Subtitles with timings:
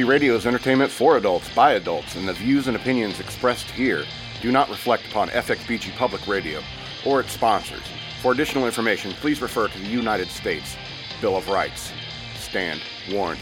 [0.00, 4.06] Monkey Radio is entertainment for adults by adults, and the views and opinions expressed here
[4.40, 6.62] do not reflect upon FXBG Public Radio
[7.04, 7.82] or its sponsors.
[8.22, 10.74] For additional information, please refer to the United States
[11.20, 11.92] Bill of Rights.
[12.36, 12.80] Stand
[13.12, 13.40] warned.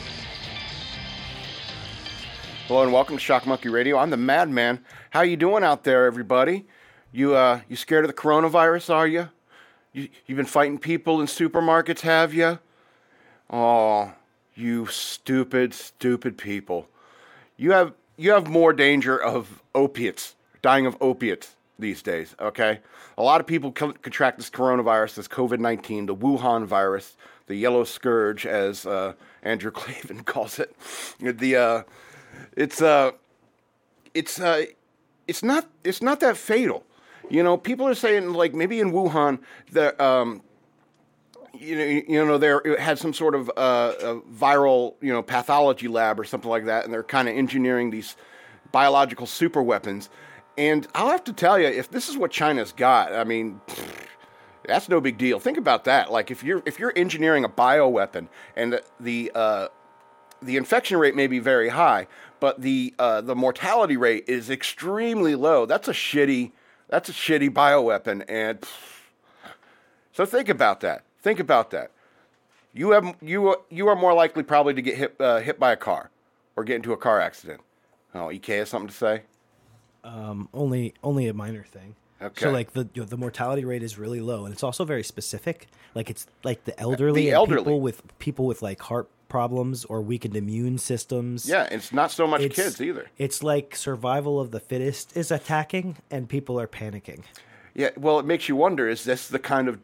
[2.67, 3.97] Hello and welcome to Shock Monkey Radio.
[3.97, 4.85] I'm the Madman.
[5.11, 6.67] How you doing out there, everybody?
[7.13, 8.93] You uh, you scared of the coronavirus?
[8.93, 9.29] Are you?
[9.93, 12.59] You you've been fighting people in supermarkets, have you?
[13.49, 14.13] Oh,
[14.59, 16.89] you stupid, stupid people.
[17.57, 22.81] You have you have more danger of opiates, dying of opiates these days, okay?
[23.17, 27.55] A lot of people co- contract this coronavirus, this COVID 19, the Wuhan virus, the
[27.55, 30.75] yellow scourge, as uh, Andrew Klavan calls it.
[31.21, 31.83] The, uh,
[32.57, 33.13] it's, uh,
[34.15, 34.65] it's, uh,
[35.29, 36.85] it's, not, it's not that fatal.
[37.31, 39.39] You know, people are saying, like, maybe in Wuhan,
[39.71, 40.43] the, um,
[41.55, 45.89] you know, you know, there it had some sort of uh, viral, you know, pathology
[45.89, 48.17] lab or something like that, and they're kind of engineering these
[48.73, 50.11] biological super weapons.
[50.57, 53.61] And I'll have to tell you, if this is what China's got, I mean,
[54.67, 55.39] that's no big deal.
[55.41, 56.13] Think about that.
[56.13, 59.69] Like if you're if you're engineering a bioweapon and the uh,
[60.43, 62.07] the infection rate may be very high,
[62.41, 65.67] but the uh, the mortality rate is extremely low.
[65.67, 66.53] That's a shitty
[66.89, 68.65] that's a shitty bioweapon, and
[70.13, 71.05] so think about that.
[71.23, 71.91] Think about that.
[72.75, 75.77] You have you you are more likely probably to get hit uh, hit by a
[75.77, 76.11] car
[76.57, 77.61] or get into a car accident.
[78.15, 79.23] Oh, EK has something to say.
[80.05, 81.97] Um, only only a minor thing.
[82.21, 82.45] Okay.
[82.45, 85.03] So like the you know, the mortality rate is really low, and it's also very
[85.03, 85.67] specific.
[85.95, 87.59] Like it's like the elderly, The and elderly.
[87.65, 91.49] people with people with like heart problems or weakened immune systems.
[91.49, 93.09] Yeah, it's not so much It's- kids either.
[93.19, 97.23] It's like survival of the fittest is attacking, and people are panicking.
[97.75, 99.81] Yeah, well, it makes you wonder: is this the kind of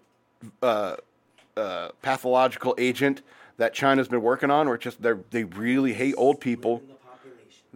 [0.63, 0.97] uh,
[1.57, 3.23] uh, pathological agent
[3.57, 6.83] that China's been working on, or just they they really hate old people?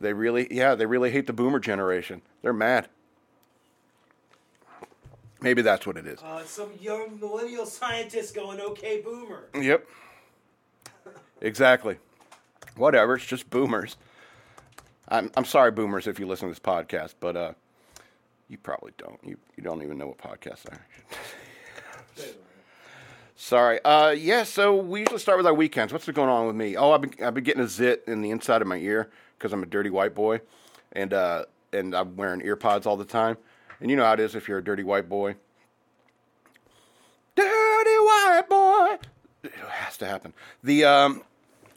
[0.01, 2.23] They really, yeah, they really hate the boomer generation.
[2.43, 2.89] They're mad.
[5.41, 6.21] Maybe that's what it is.
[6.21, 9.87] Uh, some young millennial scientist going, "Okay, boomer." Yep.
[11.41, 11.99] Exactly.
[12.77, 13.15] Whatever.
[13.15, 13.97] It's just boomers.
[15.09, 17.53] I'm I'm sorry, boomers, if you listen to this podcast, but uh,
[18.49, 19.19] you probably don't.
[19.23, 20.85] You you don't even know what podcasts are.
[23.39, 23.81] sorry.
[23.85, 24.43] Uh, yeah.
[24.43, 25.93] So we usually start with our weekends.
[25.93, 26.77] What's been going on with me?
[26.77, 29.53] Oh, I've been I've been getting a zit in the inside of my ear because
[29.53, 30.41] I'm a dirty white boy,
[30.93, 33.39] and uh, and I'm wearing ear pods all the time.
[33.81, 35.37] And you know how it is if you're a dirty white boy.
[37.37, 38.97] Dirty white boy.
[39.45, 40.35] It has to happen.
[40.65, 41.23] The um,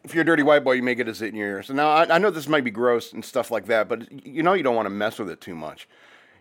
[0.04, 1.64] if you're a dirty white boy, you may get a zit in your ear.
[1.64, 4.42] So now I, I know this might be gross and stuff like that, but you
[4.42, 5.88] know you don't want to mess with it too much.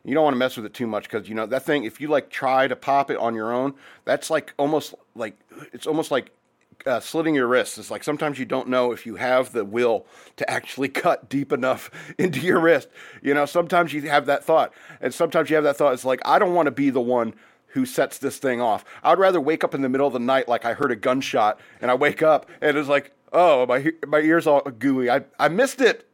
[0.04, 1.84] You don't want to mess with it too much because you know that thing.
[1.84, 3.74] If you like try to pop it on your own,
[4.04, 5.38] that's like almost like
[5.72, 6.32] it's almost like
[6.86, 7.78] uh, slitting your wrists.
[7.78, 10.06] It's like sometimes you don't know if you have the will
[10.36, 12.88] to actually cut deep enough into your wrist.
[13.22, 15.94] You know, sometimes you have that thought, and sometimes you have that thought.
[15.94, 17.34] It's like I don't want to be the one
[17.68, 18.84] who sets this thing off.
[19.02, 20.96] I would rather wake up in the middle of the night like I heard a
[20.96, 25.10] gunshot, and I wake up and it's like, oh, my my ears all gooey.
[25.10, 26.06] I I missed it.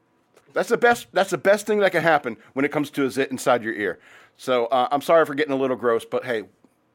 [0.56, 1.08] That's the best.
[1.12, 3.74] That's the best thing that can happen when it comes to a zit inside your
[3.74, 3.98] ear.
[4.38, 6.44] So uh, I'm sorry for getting a little gross, but hey,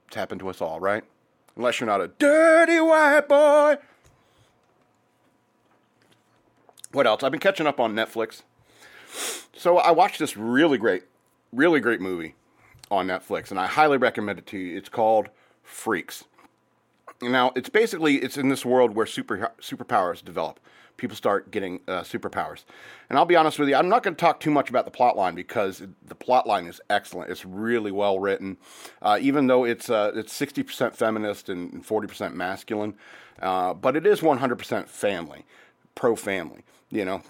[0.07, 1.03] it's happened to us all, right?
[1.55, 3.77] Unless you're not a dirty white boy.
[6.91, 7.21] What else?
[7.21, 8.41] I've been catching up on Netflix.
[9.55, 11.03] So I watched this really great,
[11.53, 12.33] really great movie
[12.89, 14.75] on Netflix, and I highly recommend it to you.
[14.75, 15.29] It's called
[15.61, 16.23] Freaks.
[17.21, 20.59] Now, it's basically it's in this world where super superpowers develop.
[21.01, 22.63] People start getting uh, superpowers,
[23.09, 24.91] and I'll be honest with you, I'm not going to talk too much about the
[24.91, 27.31] plot line because the plot line is excellent.
[27.31, 28.57] It's really well written,
[29.01, 32.93] uh, even though it's uh, it's 60% feminist and 40% masculine,
[33.41, 35.43] uh, but it is 100% family,
[35.95, 36.61] pro family.
[36.91, 37.23] You know,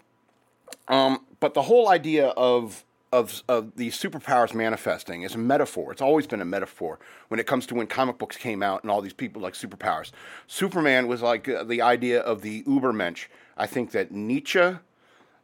[0.89, 5.91] um, but the whole idea of of of these superpowers manifesting is a metaphor.
[5.91, 8.91] It's always been a metaphor when it comes to when comic books came out and
[8.91, 10.11] all these people like superpowers.
[10.47, 13.27] Superman was like uh, the idea of the Ubermensch.
[13.57, 14.77] I think that Nietzsche.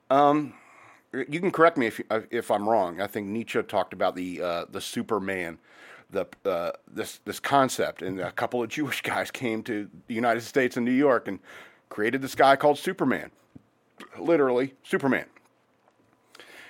[0.10, 0.54] Um,
[1.14, 3.02] you can correct me if if I'm wrong.
[3.02, 5.58] I think Nietzsche talked about the uh, the Superman,
[6.10, 10.42] the uh, this this concept, and a couple of Jewish guys came to the United
[10.42, 11.40] States and New York and
[11.90, 13.32] created this guy called Superman
[14.20, 15.26] literally Superman.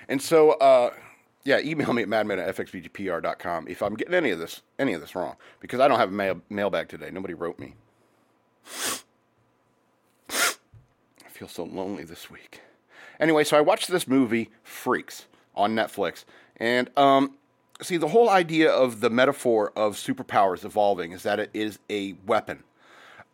[0.08, 0.90] And so, uh,
[1.44, 5.00] yeah, email me at madman at fxbgpr.com if I'm getting any of this any of
[5.00, 7.10] this wrong because I don't have a mail, mailbag today.
[7.10, 7.74] Nobody wrote me.
[11.38, 12.62] Feel so lonely this week.
[13.20, 16.24] Anyway, so I watched this movie Freaks on Netflix,
[16.56, 17.36] and um,
[17.80, 22.14] see the whole idea of the metaphor of superpowers evolving is that it is a
[22.26, 22.64] weapon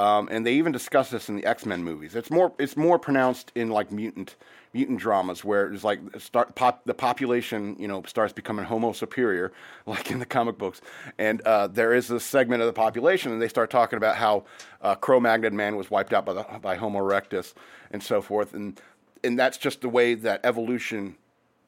[0.00, 2.16] Um, and they even discuss this in the X Men movies.
[2.16, 4.34] It's more it's more pronounced in like mutant
[4.72, 9.52] mutant dramas where it's like start pop, the population you know starts becoming Homo superior,
[9.86, 10.80] like in the comic books.
[11.16, 14.44] And uh, there is this segment of the population, and they start talking about how
[14.82, 17.54] uh, Cro-Magnon man was wiped out by the by Homo erectus
[17.92, 18.52] and so forth.
[18.52, 18.80] And
[19.22, 21.16] and that's just the way that evolution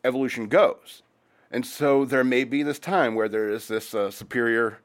[0.05, 1.02] evolution goes.
[1.52, 4.79] And so there may be this time where there is this uh, superior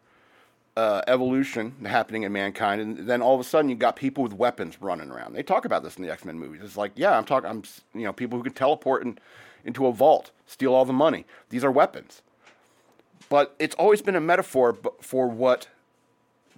[0.78, 4.34] uh, evolution happening in mankind, and then all of a sudden you got people with
[4.34, 5.34] weapons running around.
[5.34, 6.62] They talk about this in the X Men movies.
[6.64, 7.64] It's like, yeah, I'm talking, I'm
[7.94, 9.18] you know, people who can teleport in,
[9.66, 11.26] into a vault, steal all the money.
[11.50, 12.22] These are weapons.
[13.30, 15.68] But it's always been a metaphor for what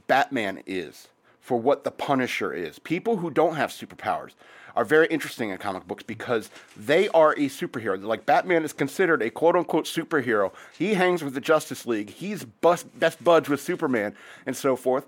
[0.07, 1.07] Batman is,
[1.39, 2.79] for what the Punisher is.
[2.79, 4.31] People who don't have superpowers
[4.75, 8.01] are very interesting in comic books because they are a superhero.
[8.03, 10.51] Like Batman is considered a quote unquote superhero.
[10.77, 12.09] He hangs with the Justice League.
[12.09, 14.15] He's best, best buds with Superman
[14.45, 15.05] and so forth.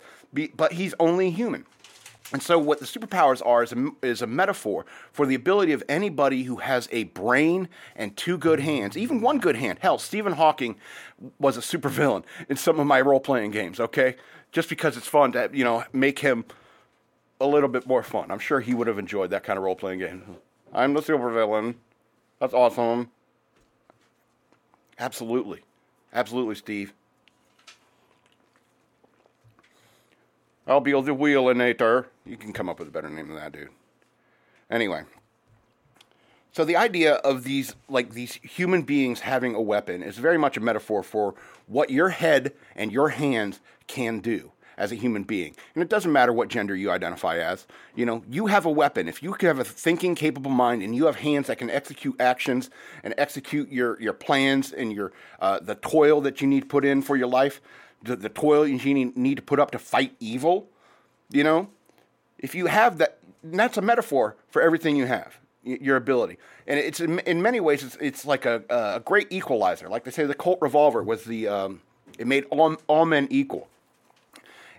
[0.55, 1.65] But he's only human.
[2.33, 5.83] And so, what the superpowers are is a, is a metaphor for the ability of
[5.87, 9.77] anybody who has a brain and two good hands, even one good hand.
[9.79, 10.75] Hell, Stephen Hawking
[11.39, 14.15] was a supervillain in some of my role playing games, okay?
[14.51, 16.45] Just because it's fun to, you know, make him
[17.39, 18.31] a little bit more fun.
[18.31, 20.23] I'm sure he would have enjoyed that kind of role playing game.
[20.73, 21.75] I'm the supervillain.
[22.39, 23.11] That's awesome.
[24.99, 25.61] Absolutely.
[26.13, 26.93] Absolutely, Steve.
[30.67, 32.05] I'll be the wheelinator.
[32.25, 33.69] You can come up with a better name than that, dude.
[34.69, 35.03] Anyway.
[36.51, 40.55] So the idea of these like these human beings having a weapon is very much
[40.55, 41.35] a metaphor for
[41.67, 45.55] what your head and your hands can do as a human being.
[45.73, 47.65] And it doesn't matter what gender you identify as.
[47.95, 49.07] You know, you have a weapon.
[49.07, 52.69] If you have a thinking, capable mind, and you have hands that can execute actions
[53.03, 56.85] and execute your, your plans and your uh, the toil that you need to put
[56.85, 57.61] in for your life,
[58.03, 60.67] the, the toil you need to put up to fight evil,
[61.31, 61.69] you know,
[62.37, 66.37] if you have that, that's a metaphor for everything you have your ability.
[66.67, 69.89] And it's in, many ways, it's, it's like a, a great equalizer.
[69.89, 71.81] Like they say, the Colt revolver was the, um,
[72.19, 73.67] it made all, all men equal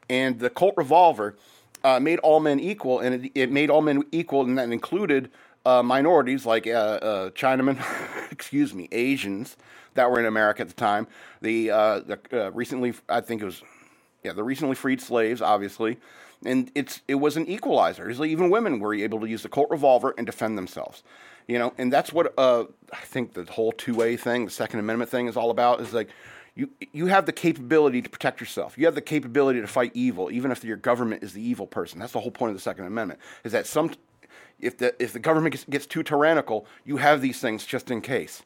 [0.08, 1.36] and the Colt revolver
[1.84, 5.30] uh, made all men equal, and it, it, made all men equal, and that included
[5.64, 7.78] uh, minorities like uh, uh Chinamen,
[8.30, 9.56] excuse me, Asians
[9.94, 11.06] that were in America at the time.
[11.42, 13.62] The, uh, the uh, recently, I think it was,
[14.22, 15.98] yeah, the recently freed slaves, obviously,
[16.44, 18.12] and it's it was an equalizer.
[18.12, 21.02] Like even women were able to use the Colt revolver and defend themselves.
[21.46, 22.66] You know, and that's what I
[23.04, 25.80] think the whole two way thing, the Second Amendment thing, is all about.
[25.80, 26.08] Is like
[26.56, 28.76] you you have the capability to protect yourself.
[28.76, 32.00] You have the capability to fight evil, even if your government is the evil person.
[32.00, 33.20] That's the whole point of the Second Amendment.
[33.44, 33.92] Is that some
[34.58, 38.00] if the if the government gets, gets too tyrannical, you have these things just in
[38.00, 38.42] case.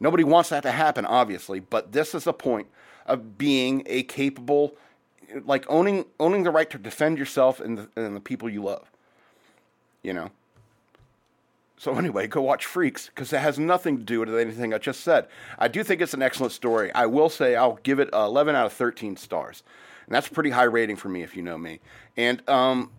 [0.00, 2.66] Nobody wants that to happen, obviously, but this is a point
[3.06, 4.74] of being a capable,
[5.44, 8.90] like owning owning the right to defend yourself and the, and the people you love.
[10.02, 10.30] You know.
[11.76, 15.00] So anyway, go watch Freaks because it has nothing to do with anything I just
[15.00, 15.26] said.
[15.58, 16.92] I do think it's an excellent story.
[16.92, 19.62] I will say I'll give it 11 out of 13 stars,
[20.06, 21.80] and that's a pretty high rating for me if you know me.
[22.16, 22.90] And um,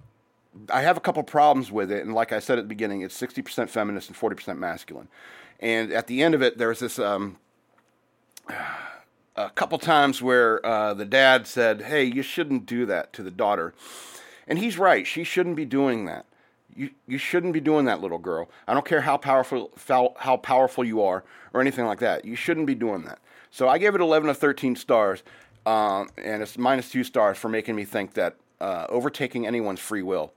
[0.69, 3.19] I have a couple problems with it, and like I said at the beginning, it's
[3.19, 5.07] 60% feminist and 40% masculine.
[5.59, 7.37] And at the end of it, there's this um,
[9.37, 13.31] a couple times where uh, the dad said, "Hey, you shouldn't do that to the
[13.31, 13.73] daughter,"
[14.47, 15.07] and he's right.
[15.07, 16.25] She shouldn't be doing that
[16.75, 18.49] you, you shouldn't be doing that, little girl.
[18.67, 19.71] I don't care how powerful
[20.17, 22.25] how powerful you are or anything like that.
[22.25, 23.19] You shouldn't be doing that.
[23.49, 25.23] So I gave it 11 of 13 stars,
[25.65, 30.01] um, and it's minus two stars for making me think that uh, overtaking anyone's free
[30.01, 30.33] will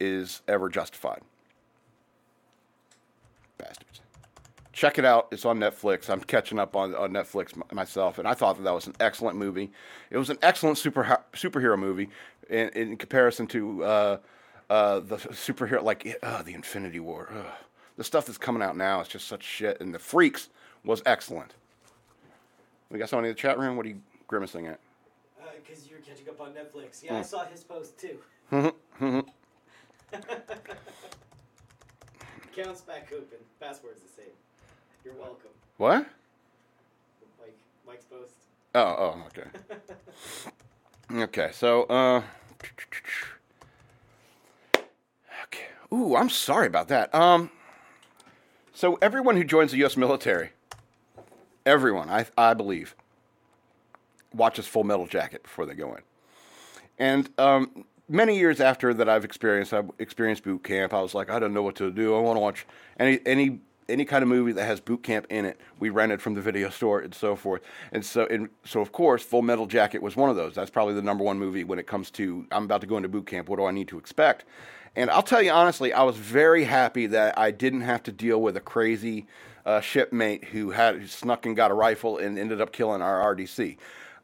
[0.00, 1.20] is ever justified.
[3.58, 4.00] Bastards.
[4.72, 5.28] Check it out.
[5.30, 6.08] It's on Netflix.
[6.08, 9.36] I'm catching up on, on Netflix myself, and I thought that that was an excellent
[9.36, 9.70] movie.
[10.10, 12.08] It was an excellent super superhero movie
[12.48, 13.84] in, in comparison to.
[13.84, 14.16] Uh,
[14.70, 17.28] uh, the superhero, like uh, the Infinity War.
[17.34, 17.46] Ugh.
[17.96, 19.80] The stuff that's coming out now is just such shit.
[19.80, 20.48] And the Freaks
[20.84, 21.54] was excellent.
[22.90, 23.76] We got somebody in the chat room.
[23.76, 24.80] What are you grimacing at?
[25.64, 27.02] Because uh, you're catching up on Netflix.
[27.02, 27.18] Yeah, mm.
[27.18, 28.18] I saw his post too.
[32.52, 33.38] Accounts back open.
[33.60, 34.32] Password's the same.
[35.04, 35.50] You're welcome.
[35.78, 36.06] What?
[37.40, 38.34] Mike, Mike's post.
[38.74, 39.48] Oh, oh, okay.
[41.22, 42.22] okay, so uh,
[45.92, 47.14] Ooh, I'm sorry about that.
[47.14, 47.50] Um,
[48.72, 49.96] so everyone who joins the U.S.
[49.96, 50.50] military,
[51.66, 52.96] everyone, I, I believe,
[54.34, 56.02] watches Full Metal Jacket before they go in.
[56.98, 60.94] And um, many years after that, I've experienced, I've experienced boot camp.
[60.94, 62.16] I was like, I don't know what to do.
[62.16, 62.66] I want to watch
[62.98, 66.34] any any any kind of movie that has boot camp in it, we rented from
[66.34, 67.62] the video store and so forth.
[67.92, 70.54] And so, and so of course, Full Metal Jacket was one of those.
[70.54, 73.08] That's probably the number one movie when it comes to I'm about to go into
[73.08, 73.48] boot camp.
[73.48, 74.44] What do I need to expect?
[74.94, 78.40] And I'll tell you honestly, I was very happy that I didn't have to deal
[78.40, 79.26] with a crazy
[79.64, 83.34] uh, shipmate who had who snuck and got a rifle and ended up killing our
[83.34, 83.78] RDC.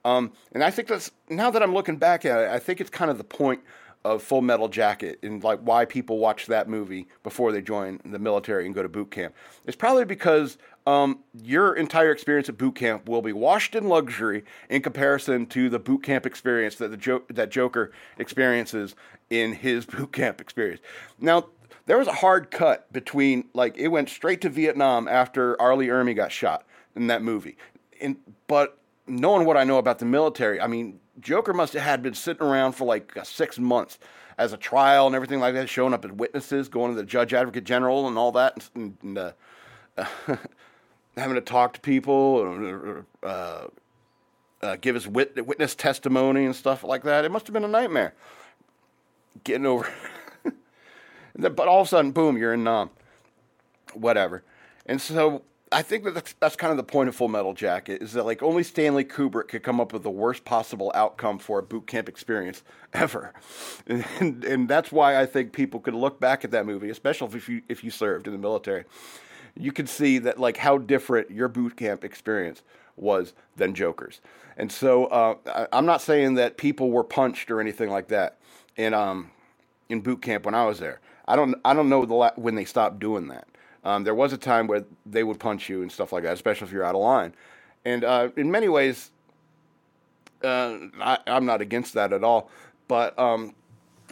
[0.05, 2.91] Um, and I think that's now that I'm looking back at it, I think it's
[2.91, 3.61] kind of the point
[4.05, 8.19] of Full Metal Jacket and like why people watch that movie before they join the
[8.19, 9.35] military and go to boot camp.
[9.67, 10.57] It's probably because
[10.89, 15.69] um, your entire experience at boot camp will be washed in luxury in comparison to
[15.69, 18.97] the boot camp experience that the jo- that Joker experiences
[19.29, 20.81] in his boot camp experience.
[21.21, 21.49] Now,
[21.85, 25.93] there was a hard cut between like it went straight to Vietnam after Arlie Lee
[25.93, 26.65] Ermey got shot
[26.97, 27.59] in that movie,
[28.01, 28.17] and
[28.47, 32.15] but knowing what I know about the military, I mean, Joker must have had been
[32.15, 33.99] sitting around for like six months
[34.39, 37.35] as a trial and everything like that, showing up as witnesses, going to the judge
[37.35, 39.33] advocate general and all that, and, and uh,
[41.19, 43.67] having to talk to people, uh,
[44.63, 47.25] uh, give his wit- witness testimony and stuff like that.
[47.25, 48.15] It must have been a nightmare
[49.45, 49.89] getting over.
[51.39, 52.91] but all of a sudden, boom, you're in Nam.
[53.95, 54.43] Whatever.
[54.87, 58.03] And so I think that that's, that's kind of the point of Full Metal Jacket
[58.03, 61.59] is that like only Stanley Kubrick could come up with the worst possible outcome for
[61.59, 63.35] a boot camp experience ever,
[63.87, 67.49] and, and that's why I think people could look back at that movie, especially if
[67.49, 68.85] you if you served in the military,
[69.57, 72.63] you could see that like how different your boot camp experience
[72.97, 74.21] was than Joker's,
[74.57, 78.39] and so uh, I, I'm not saying that people were punched or anything like that
[78.77, 79.31] in um
[79.89, 81.01] in boot camp when I was there.
[81.27, 83.47] I don't I don't know the la- when they stopped doing that.
[83.85, 86.67] Um, there was a time where they would punch you and stuff like that, especially
[86.67, 87.35] if you're out of line.
[87.85, 89.11] And uh, in many ways,
[90.43, 92.51] uh, I, am not against that at all.
[92.89, 93.55] But um,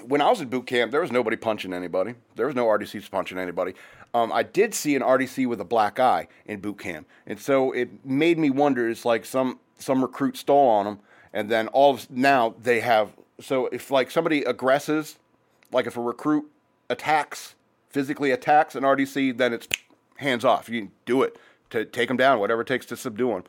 [0.06, 2.14] when I was in boot camp, there was nobody punching anybody.
[2.36, 3.74] There was no RDCs punching anybody.
[4.16, 7.72] Um, I did see an RDC with a black eye in boot camp, and so
[7.72, 8.88] it made me wonder.
[8.88, 11.00] It's like some some recruit stole on them,
[11.34, 13.12] and then all of, now they have.
[13.42, 15.18] So if like somebody aggresses,
[15.70, 16.50] like if a recruit
[16.88, 17.56] attacks
[17.90, 19.68] physically attacks an RDC, then it's
[20.16, 20.70] hands off.
[20.70, 23.44] You do it to take them down, whatever it takes to subdue them.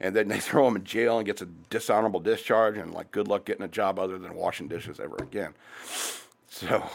[0.00, 3.28] And then they throw him in jail and gets a dishonorable discharge, and like good
[3.28, 5.54] luck getting a job other than washing dishes ever again.
[6.48, 6.90] So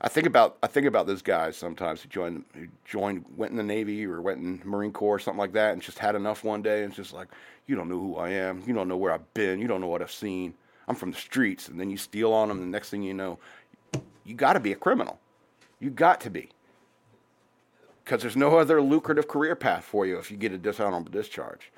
[0.00, 3.56] I think about I think about those guys sometimes who joined who joined went in
[3.56, 6.44] the Navy or went in Marine Corps or something like that, and just had enough
[6.44, 7.28] one day, and just like
[7.66, 9.86] you don't know who I am, you don't know where I've been, you don't know
[9.86, 10.54] what I've seen.
[10.88, 13.14] I'm from the streets, and then you steal on them, and the next thing you
[13.14, 13.38] know,
[14.24, 15.18] you got to be a criminal.
[15.80, 16.50] You got to be.
[18.04, 21.72] Because there's no other lucrative career path for you if you get a dishonorable discharge.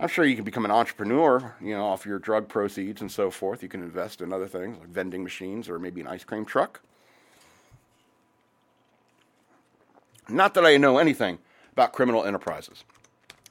[0.00, 3.30] I'm sure you can become an entrepreneur, you know, off your drug proceeds and so
[3.30, 3.62] forth.
[3.62, 6.80] You can invest in other things like vending machines or maybe an ice cream truck.
[10.28, 11.38] Not that I know anything
[11.72, 12.84] about criminal enterprises.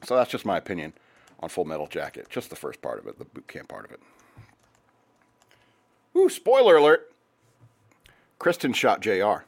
[0.04, 0.94] So that's just my opinion
[1.40, 2.28] on Full Metal Jacket.
[2.30, 4.00] Just the first part of it, the boot camp part of it.
[6.16, 7.12] Ooh, spoiler alert.
[8.40, 9.46] Kristin shot JR.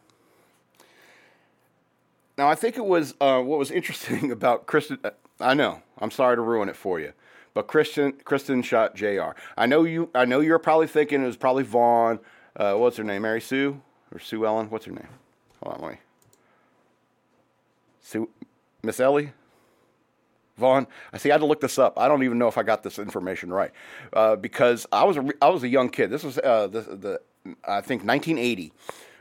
[2.37, 4.99] Now, I think it was uh, what was interesting about Kristin.
[5.03, 5.81] Uh, I know.
[5.97, 7.13] I'm sorry to ruin it for you,
[7.53, 9.37] but Kristin Kristin shot Jr.
[9.57, 10.09] I know you.
[10.15, 12.19] I know you're probably thinking it was probably Vaughn.
[12.55, 13.23] Uh, what's her name?
[13.23, 13.81] Mary Sue
[14.11, 14.69] or Sue Ellen?
[14.69, 15.07] What's her name?
[15.61, 15.97] Hold on, let me.
[18.09, 18.27] Sue,
[18.81, 19.33] Miss Ellie.
[20.57, 20.87] Vaughn.
[21.13, 21.29] I see.
[21.29, 21.97] I had to look this up.
[21.97, 23.71] I don't even know if I got this information right
[24.13, 26.09] uh, because I was a I was a young kid.
[26.09, 27.21] This was uh, the the
[27.65, 28.73] I think 1980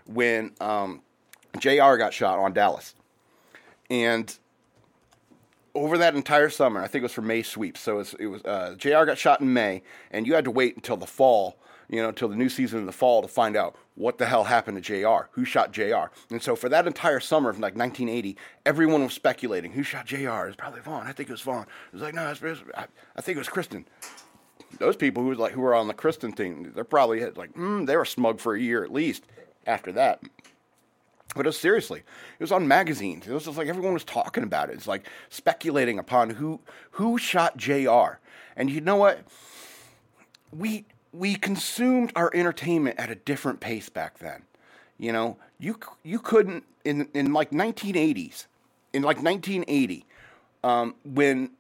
[0.06, 1.02] when um,
[1.58, 1.96] Jr.
[1.96, 2.94] got shot on Dallas.
[3.90, 4.34] And
[5.74, 7.80] over that entire summer, I think it was for May sweeps.
[7.80, 9.04] So it was, it was uh, Jr.
[9.04, 12.28] got shot in May, and you had to wait until the fall, you know, until
[12.28, 15.28] the new season in the fall to find out what the hell happened to Jr.
[15.32, 16.06] Who shot Jr.
[16.30, 20.46] And so for that entire summer of like 1980, everyone was speculating who shot Jr.
[20.46, 21.06] It's probably Vaughn.
[21.06, 21.66] I think it was Vaughn.
[21.92, 22.42] It was like no, it's,
[22.76, 23.84] I, I think it was Kristin.
[24.78, 27.86] Those people who was like who were on the Kristin team, they're probably like mm,
[27.86, 29.24] they were smug for a year at least.
[29.66, 30.22] After that,
[31.34, 33.26] but it was seriously, it was on magazines.
[33.26, 34.74] It was just like everyone was talking about it.
[34.74, 36.60] It's like speculating upon who
[36.92, 38.18] who shot Jr.
[38.56, 39.20] And you know what?
[40.50, 40.86] We
[41.18, 44.42] we consumed our entertainment at a different pace back then.
[44.98, 48.46] You know, you you couldn't in in like 1980s,
[48.92, 50.04] in like 1980,
[50.62, 51.50] um, when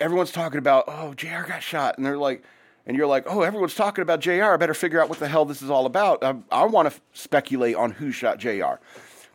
[0.00, 1.42] everyone's talking about oh Jr.
[1.46, 2.42] got shot, and they're like
[2.86, 4.44] and you're like, oh, everyone's talking about JR.
[4.44, 6.24] I better figure out what the hell this is all about.
[6.24, 8.80] I, I want to f- speculate on who shot JR.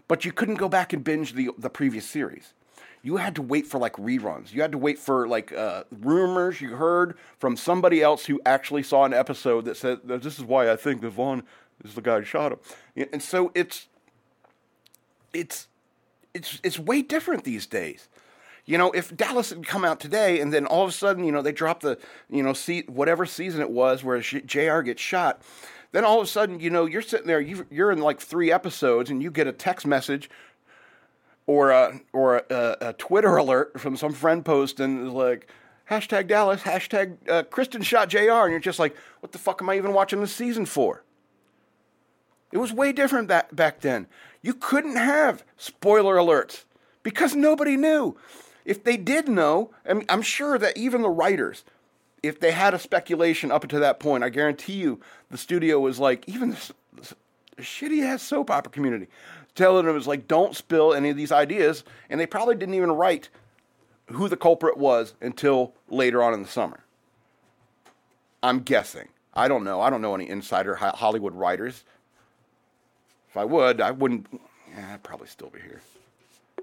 [0.08, 2.54] But you couldn't go back and binge the, the previous series.
[3.04, 4.54] You had to wait for like reruns.
[4.54, 8.84] You had to wait for like uh, rumors you heard from somebody else who actually
[8.84, 11.44] saw an episode that said, this is why I think that Vaughn
[11.84, 13.08] is the guy who shot him.
[13.12, 13.88] And so it's,
[15.34, 15.68] it's,
[16.34, 18.10] it's it's way different these days.
[18.66, 21.32] You know, if Dallas had come out today and then all of a sudden, you
[21.32, 21.98] know, they drop the,
[22.30, 24.82] you know, see whatever season it was where Jr.
[24.82, 25.42] gets shot,
[25.94, 28.52] then all of a sudden, you know, you're sitting there, you, you're in like three
[28.52, 30.30] episodes, and you get a text message
[31.48, 35.48] or a or a, a Twitter alert from some friend posting like
[35.90, 38.20] hashtag Dallas, hashtag uh, Kristin shot Jr.
[38.20, 41.04] And you're just like, what the fuck am I even watching this season for?
[42.52, 44.08] It was way different back, back then.
[44.42, 46.64] You couldn't have spoiler alerts
[47.04, 48.18] because nobody knew.
[48.64, 51.64] If they did know, I'm, I'm sure that even the writers,
[52.24, 55.00] if they had a speculation up to that point, I guarantee you
[55.30, 56.72] the studio was like, even this
[57.58, 59.08] shitty ass soap opera community,
[59.58, 61.84] telling them, it was like, don't spill any of these ideas.
[62.10, 63.28] And they probably didn't even write
[64.12, 66.80] who the culprit was until later on in the summer.
[68.42, 69.10] I'm guessing.
[69.34, 69.82] I don't know.
[69.82, 71.84] I don't know any insider Hollywood writers.
[73.30, 74.28] If I would, I wouldn't.
[74.70, 75.82] Yeah, I'd probably still be here.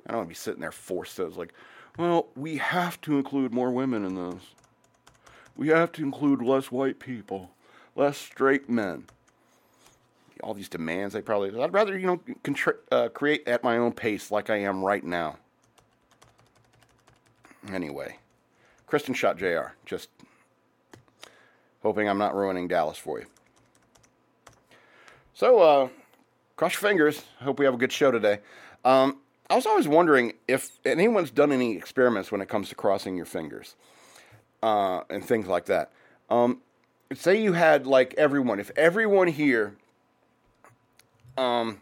[0.06, 1.52] I don't want to be sitting there forced to like,
[1.98, 4.42] well, we have to include more women in this.
[5.56, 7.50] We have to include less white people,
[7.94, 9.04] less straight men.
[10.42, 11.58] All these demands, they probably.
[11.60, 12.20] I'd rather you know
[12.90, 15.36] uh, create at my own pace, like I am right now.
[17.72, 18.18] Anyway,
[18.88, 19.72] Kristin shot Jr.
[19.86, 20.08] Just
[21.82, 23.26] hoping I'm not ruining Dallas for you.
[25.34, 25.88] So, uh,
[26.56, 27.22] cross your fingers.
[27.40, 28.38] Hope we have a good show today.
[28.84, 29.18] Um,
[29.50, 33.26] I was always wondering if anyone's done any experiments when it comes to crossing your
[33.26, 33.76] fingers
[34.62, 35.92] uh, and things like that.
[36.30, 36.60] Um,
[37.12, 39.76] say you had like everyone, if everyone here,
[41.36, 41.80] um,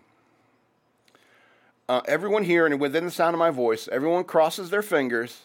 [1.89, 5.43] uh, everyone here and within the sound of my voice, everyone crosses their fingers,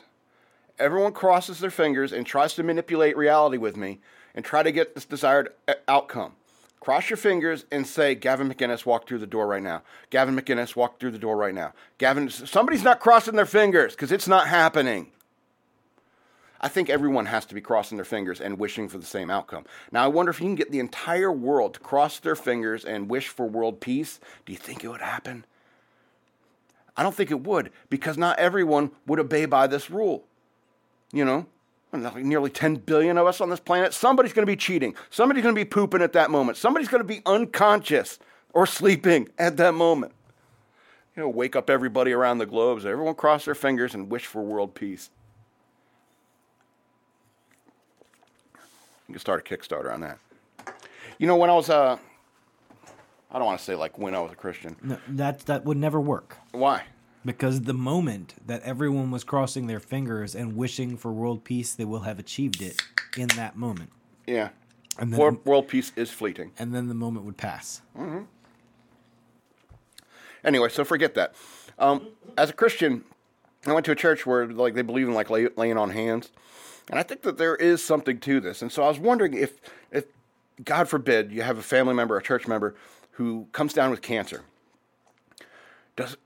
[0.80, 4.00] everyone crosses their fingers and tries to manipulate reality with me
[4.36, 6.34] and try to get this desired uh, outcome.
[6.80, 9.82] Cross your fingers and say, Gavin McInnes, walked through the door right now.
[10.10, 11.74] Gavin McInnes, walked through the door right now.
[11.98, 15.12] Gavin, somebody's not crossing their fingers because it's not happening.
[16.60, 19.66] I think everyone has to be crossing their fingers and wishing for the same outcome.
[19.92, 23.10] Now, I wonder if you can get the entire world to cross their fingers and
[23.10, 24.20] wish for world peace.
[24.46, 25.46] Do you think it would happen?
[26.96, 30.26] I don't think it would because not everyone would obey by this rule.
[31.12, 31.46] You know?
[31.94, 34.94] nearly 10 billion of us on this planet, somebody's going to be cheating.
[35.10, 36.58] Somebody's going to be pooping at that moment.
[36.58, 38.20] Somebody's going to be unconscious
[38.54, 40.14] or sleeping at that moment.
[41.16, 42.82] You know, wake up everybody around the globe.
[42.82, 45.10] So everyone cross their fingers and wish for world peace.
[49.08, 50.20] You can start a Kickstarter on that.
[51.18, 51.98] You know, when I was, uh,
[53.32, 54.76] I don't want to say like when I was a Christian.
[54.82, 56.38] No, that that would never work.
[56.52, 56.84] Why?
[57.28, 61.84] because the moment that everyone was crossing their fingers and wishing for world peace, they
[61.84, 62.82] will have achieved it
[63.18, 63.92] in that moment.
[64.26, 64.50] Yeah.
[64.98, 66.54] And then, world, world peace is fleeting.
[66.58, 67.82] And then the moment would pass.
[67.98, 68.24] Mm-hmm.
[70.44, 71.36] Anyway, so forget that.
[71.78, 73.04] Um, as a Christian,
[73.66, 76.32] I went to a church where like they believe in like lay, laying on hands,
[76.90, 78.62] and I think that there is something to this.
[78.62, 79.60] And so I was wondering if,
[79.92, 80.06] if
[80.64, 82.76] God forbid, you have a family member, a church member,
[83.12, 84.44] who comes down with cancer.
[85.96, 86.18] Does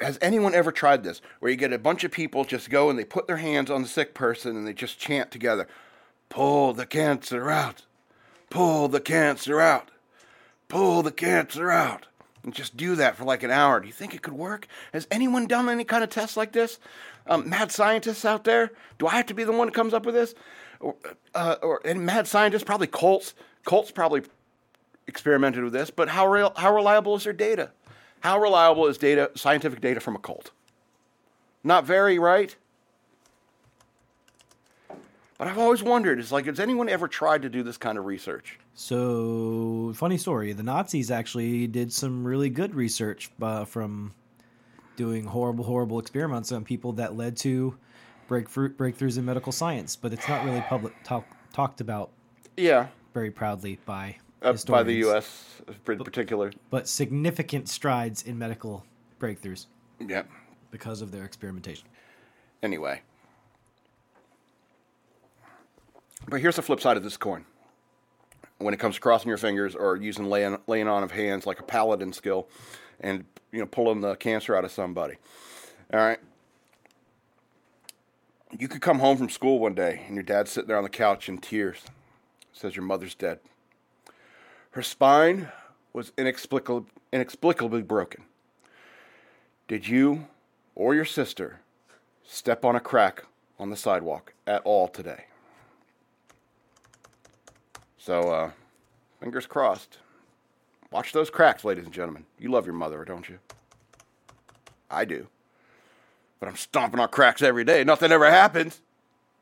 [0.00, 2.98] has anyone ever tried this where you get a bunch of people just go and
[2.98, 5.68] they put their hands on the sick person and they just chant together
[6.30, 7.84] pull the cancer out.
[8.48, 9.90] Pull the cancer out.
[10.68, 12.06] Pull the cancer out.
[12.42, 13.80] And just do that for like an hour.
[13.80, 14.66] Do you think it could work?
[14.92, 16.78] Has anyone done any kind of test like this
[17.26, 20.06] um, mad scientists out there do i have to be the one that comes up
[20.06, 20.34] with this
[20.80, 20.94] or,
[21.34, 24.22] uh, or and mad scientists probably cults cults probably
[25.06, 27.70] experimented with this but how how reliable is their data
[28.20, 30.50] how reliable is data, scientific data from a cult?
[31.64, 32.54] Not very, right?
[35.38, 38.04] But I've always wondered, is like, has anyone ever tried to do this kind of
[38.04, 38.58] research?
[38.74, 40.52] So, funny story.
[40.52, 44.12] The Nazis actually did some really good research uh, from
[45.00, 47.74] doing horrible, horrible experiments on people that led to
[48.28, 52.10] breakthrough, breakthroughs in medical science, but it's not really public talk, talked about.
[52.58, 52.88] Yeah.
[53.14, 55.62] Very proudly by uh, by the U.S.
[55.88, 56.52] in particular.
[56.68, 58.84] But significant strides in medical
[59.18, 59.68] breakthroughs.
[60.06, 60.28] Yep.
[60.70, 61.88] Because of their experimentation.
[62.62, 63.00] Anyway.
[66.28, 67.46] But here's the flip side of this coin.
[68.58, 71.58] When it comes to crossing your fingers or using laying, laying on of hands like
[71.58, 72.48] a paladin skill
[73.00, 75.16] and you know pulling the cancer out of somebody.
[75.92, 76.18] All right.
[78.58, 80.88] You could come home from school one day and your dad's sitting there on the
[80.88, 81.82] couch in tears.
[82.52, 83.38] Says your mother's dead.
[84.72, 85.50] Her spine
[85.92, 88.24] was inexplicably, inexplicably broken.
[89.68, 90.26] Did you
[90.74, 91.60] or your sister
[92.24, 93.24] step on a crack
[93.58, 95.26] on the sidewalk at all today?
[97.98, 98.50] So, uh,
[99.20, 99.98] fingers crossed.
[100.90, 102.24] Watch those cracks, ladies and gentlemen.
[102.38, 103.38] You love your mother, don't you?
[104.90, 105.28] I do.
[106.40, 107.84] but I'm stomping on cracks every day.
[107.84, 108.80] Nothing ever happens.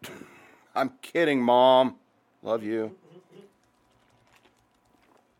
[0.74, 1.96] I'm kidding, Mom.
[2.42, 2.94] Love you.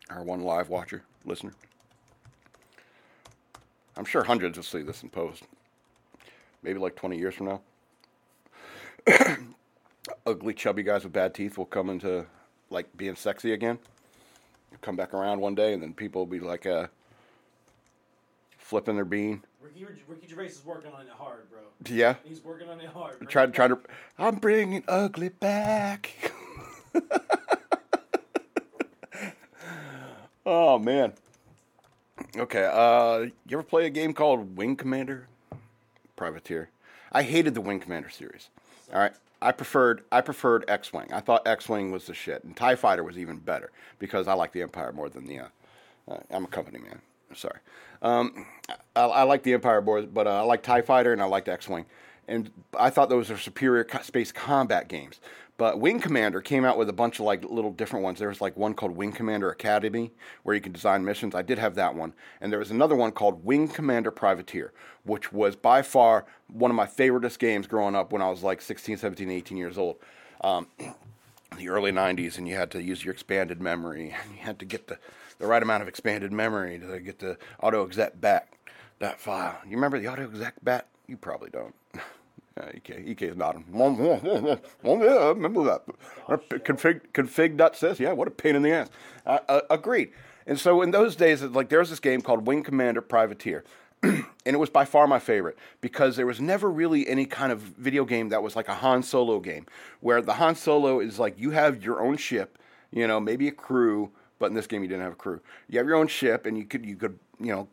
[0.09, 1.53] Our one live watcher, listener.
[3.95, 5.43] I'm sure hundreds will see this in post.
[6.63, 7.61] Maybe like 20 years from now.
[10.25, 12.25] Ugly, chubby guys with bad teeth will come into
[12.69, 13.77] like being sexy again.
[14.81, 16.87] Come back around one day, and then people will be like uh,
[18.57, 19.43] flipping their bean.
[19.61, 21.59] Ricky, Ricky Gervais is working on it hard, bro.
[21.85, 22.15] Yeah.
[22.23, 23.27] He's working on it hard.
[23.29, 23.79] Try to try to.
[24.17, 26.31] I'm bringing ugly back.
[30.45, 31.13] oh man.
[32.37, 32.69] Okay.
[32.71, 35.27] Uh, you ever play a game called Wing Commander?
[36.15, 36.69] Privateer.
[37.11, 38.49] I hated the Wing Commander series.
[38.93, 39.13] All right.
[39.41, 41.07] I preferred I preferred X Wing.
[41.13, 44.33] I thought X Wing was the shit, and Tie Fighter was even better because I
[44.33, 45.39] like the Empire more than the.
[45.39, 45.47] Uh,
[46.09, 47.01] uh, I'm a company man.
[47.33, 47.59] Sorry.
[48.01, 48.45] Um,
[48.95, 51.47] I, I like the Empire more, but uh, I like Tie Fighter and I liked
[51.47, 51.85] X Wing,
[52.29, 55.19] and I thought those were superior space combat games.
[55.59, 58.17] But Wing Commander came out with a bunch of like little different ones.
[58.17, 60.13] There was like one called Wing Commander Academy
[60.43, 61.35] where you could design missions.
[61.35, 64.71] I did have that one, and there was another one called Wing Commander Privateer,
[65.03, 68.61] which was by far one of my favoriteest games growing up when I was like
[68.61, 69.97] 16, 17, 18 years old.
[70.39, 70.67] Um,
[71.57, 74.65] the early 90s and you had to use your expanded memory and you had to
[74.65, 74.97] get the,
[75.39, 78.53] the right amount of expanded memory to get the auto exec back
[78.99, 81.73] that file you remember the auto exec back you probably don't
[82.59, 83.65] uh, EK, EK is nodding.
[83.73, 85.85] Oh, yeah, I remember that.
[86.27, 88.89] Config, config.sys, yeah, what a pain in the ass.
[89.25, 90.11] Uh, uh, agreed.
[90.45, 93.63] And so in those days, like there was this game called Wing Commander Privateer.
[94.03, 97.59] and it was by far my favorite because there was never really any kind of
[97.59, 99.65] video game that was like a Han Solo game
[99.99, 102.57] where the Han Solo is like you have your own ship,
[102.91, 104.09] you know, maybe a crew,
[104.39, 105.41] but in this game you didn't have a crew.
[105.67, 107.67] You have your own ship and you could you could, you know,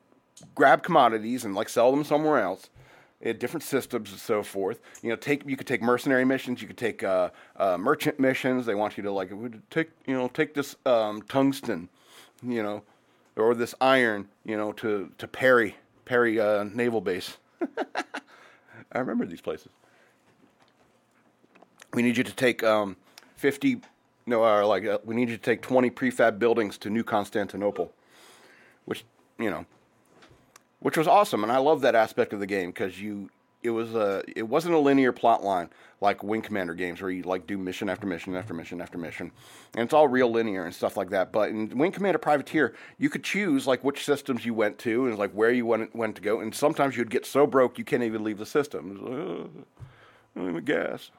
[0.55, 2.69] grab commodities and like sell them somewhere else.
[3.18, 4.79] It, different systems and so forth.
[5.02, 8.66] You know, take you could take mercenary missions, you could take uh, uh, merchant missions.
[8.66, 9.31] They want you to like
[9.70, 11.88] take you know take this um, tungsten,
[12.42, 12.83] you know,
[13.37, 15.76] or this iron, you know, to to Perry
[16.07, 17.37] Perry uh, Naval Base.
[18.92, 19.68] I remember these places.
[21.92, 22.96] We need you to take um,
[23.37, 23.81] 50,
[24.26, 27.92] no, or like, uh, we need you to take 20 prefab buildings to New Constantinople,
[28.85, 29.05] which,
[29.38, 29.66] you know,
[30.81, 31.43] which was awesome.
[31.43, 33.31] And I love that aspect of the game because you,
[33.62, 37.23] it was a, it wasn't a linear plot line like Wing Commander games where you
[37.23, 39.33] like do mission after mission after mission after mission,
[39.75, 41.33] and it's all real linear and stuff like that.
[41.33, 45.19] But in Wing Commander Privateer, you could choose like which systems you went to and
[45.19, 48.03] like where you went went to go, and sometimes you'd get so broke you can't
[48.03, 48.91] even leave the system.
[48.91, 49.49] It was
[50.37, 51.11] I don't even gas.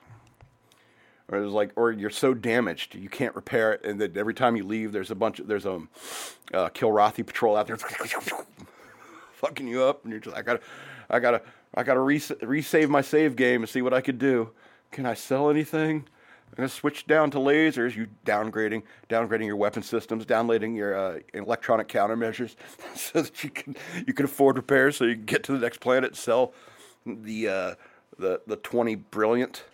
[1.30, 4.56] Or it's like, or you're so damaged you can't repair it, and then every time
[4.56, 5.82] you leave, there's a bunch of there's a
[6.54, 7.78] uh, Kilrathi patrol out there,
[9.38, 10.60] fucking you up, and you're just I gotta,
[11.10, 11.42] I gotta,
[11.76, 14.52] I gotta res- resave my save game and see what I could do.
[14.92, 16.08] Can I sell anything?
[16.50, 17.96] I'm gonna switch down to lasers.
[17.96, 22.56] You downgrading, downgrading your weapon systems, downloading your uh, electronic countermeasures,
[22.96, 25.80] so that you can you can afford repairs, so you can get to the next
[25.80, 26.54] planet and sell
[27.06, 27.76] the uh,
[28.18, 29.66] the the twenty brilliant,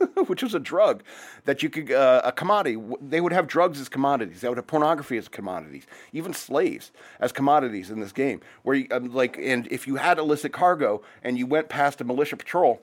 [0.26, 1.02] which was a drug
[1.44, 2.80] that you could uh, a commodity.
[3.00, 4.40] They would have drugs as commodities.
[4.40, 8.40] They would have pornography as commodities, even slaves as commodities in this game.
[8.62, 12.04] Where you, um, like, and if you had illicit cargo and you went past a
[12.04, 12.82] militia patrol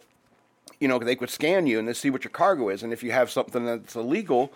[0.79, 2.83] you know, they could scan you and they see what your cargo is.
[2.83, 4.53] And if you have something that's illegal,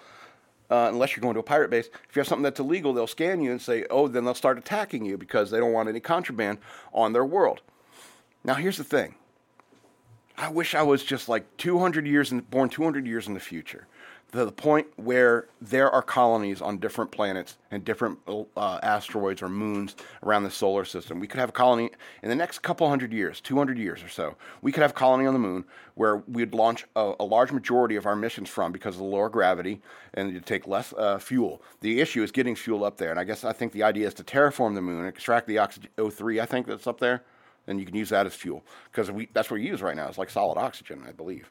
[0.69, 3.08] uh, unless you're going to a pirate base, if you have something that's illegal, they'll
[3.08, 6.00] scan you and say, oh, then they'll start attacking you because they don't want any
[6.00, 6.60] contraband
[6.93, 7.62] on their world.
[8.43, 9.15] Now, here's the thing
[10.38, 13.88] I wish I was just like 200 years, in, born 200 years in the future
[14.32, 19.50] to the point where there are colonies on different planets and different uh, asteroids or
[19.50, 21.20] moons around the solar system.
[21.20, 21.91] We could have a colony
[22.24, 24.36] in the next couple hundred years, 200 years or so.
[24.62, 25.65] We could have a colony on the moon
[25.96, 29.30] where we'd launch a, a large majority of our missions from because of the lower
[29.30, 29.82] gravity
[30.13, 31.62] and you'd take less uh, fuel.
[31.82, 33.12] The issue is getting fuel up there.
[33.12, 35.89] And I guess I think the idea is to terraform the moon, extract the oxygen
[35.98, 37.24] O3, I think that's up there,
[37.67, 40.08] and you can use that as fuel because that's what we use right now.
[40.08, 41.50] It's like solid oxygen, I believe.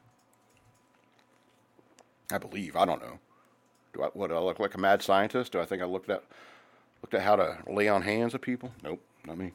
[2.31, 2.75] I believe.
[2.75, 3.19] I don't know.
[3.93, 5.51] Do I what do I look like a mad scientist?
[5.51, 6.23] Do I think I looked at
[7.01, 8.71] looked at how to lay on hands of people?
[8.83, 9.51] Nope, not me.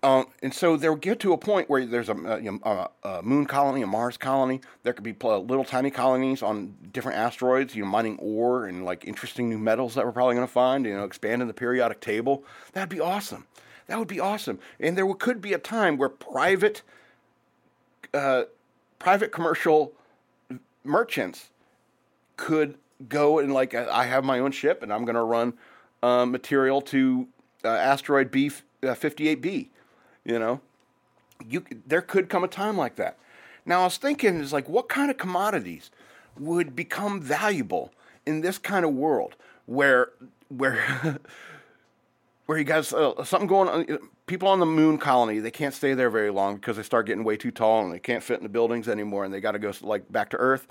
[0.00, 3.82] Um, and so they'll get to a point where there's a, a, a, moon colony,
[3.82, 4.60] a Mars colony.
[4.84, 9.04] There could be little tiny colonies on different asteroids, you know, mining ore and like
[9.04, 12.44] interesting new metals that we're probably going to find, you know, expanding the periodic table.
[12.74, 13.44] That'd be awesome.
[13.88, 14.58] That would be awesome.
[14.78, 16.82] And there could be a time where private,
[18.14, 18.44] uh,
[18.98, 19.92] private commercial
[20.84, 21.50] merchants
[22.36, 22.76] could
[23.08, 25.54] go and like I have my own ship and I'm going to run
[26.02, 27.28] uh, material to
[27.64, 28.50] uh, asteroid B
[28.82, 29.68] uh, 58B,
[30.24, 30.60] you know,
[31.46, 33.18] you there could come a time like that.
[33.66, 35.90] Now I was thinking is like what kind of commodities
[36.38, 37.92] would become valuable
[38.26, 40.10] in this kind of world where
[40.48, 41.18] where
[42.48, 45.92] where you got uh, something going on people on the moon colony they can't stay
[45.92, 48.42] there very long because they start getting way too tall and they can't fit in
[48.42, 50.66] the buildings anymore and they got to go like back to earth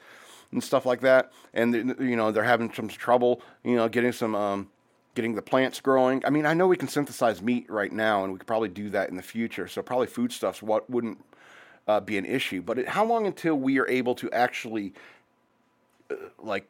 [0.51, 1.31] and stuff like that.
[1.53, 4.69] And you know they're having some trouble you know getting some um,
[5.13, 6.25] getting the plants growing.
[6.25, 8.89] I mean i know we can synthesize meat right now and we could probably do
[8.89, 11.23] that in the future so probably foodstuffs what wouldn't
[11.87, 12.63] uh, be an issue.
[12.63, 14.93] But it, how long until we are able to actually
[16.09, 16.67] uh, like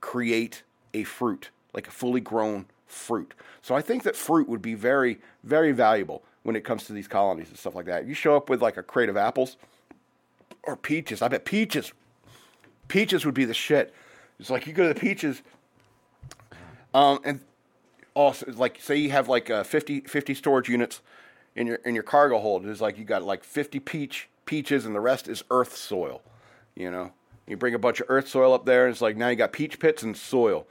[0.00, 0.62] create
[0.94, 3.34] a fruit like a fully grown fruit.
[3.62, 7.08] So I think that fruit would be very, very valuable when it comes to these
[7.08, 8.06] colonies and stuff like that.
[8.06, 9.56] You show up with like a crate of apples
[10.62, 11.22] or peaches.
[11.22, 11.92] I bet peaches,
[12.88, 13.94] peaches would be the shit.
[14.40, 15.42] It's like you go to the peaches,
[16.94, 17.40] um, and
[18.14, 21.00] also like say you have like uh, 50, 50 storage units
[21.56, 22.64] in your in your cargo hold.
[22.66, 26.22] It's like you got like fifty peach peaches, and the rest is earth soil.
[26.76, 27.12] You know,
[27.48, 29.52] you bring a bunch of earth soil up there, and it's like now you got
[29.52, 30.66] peach pits and soil.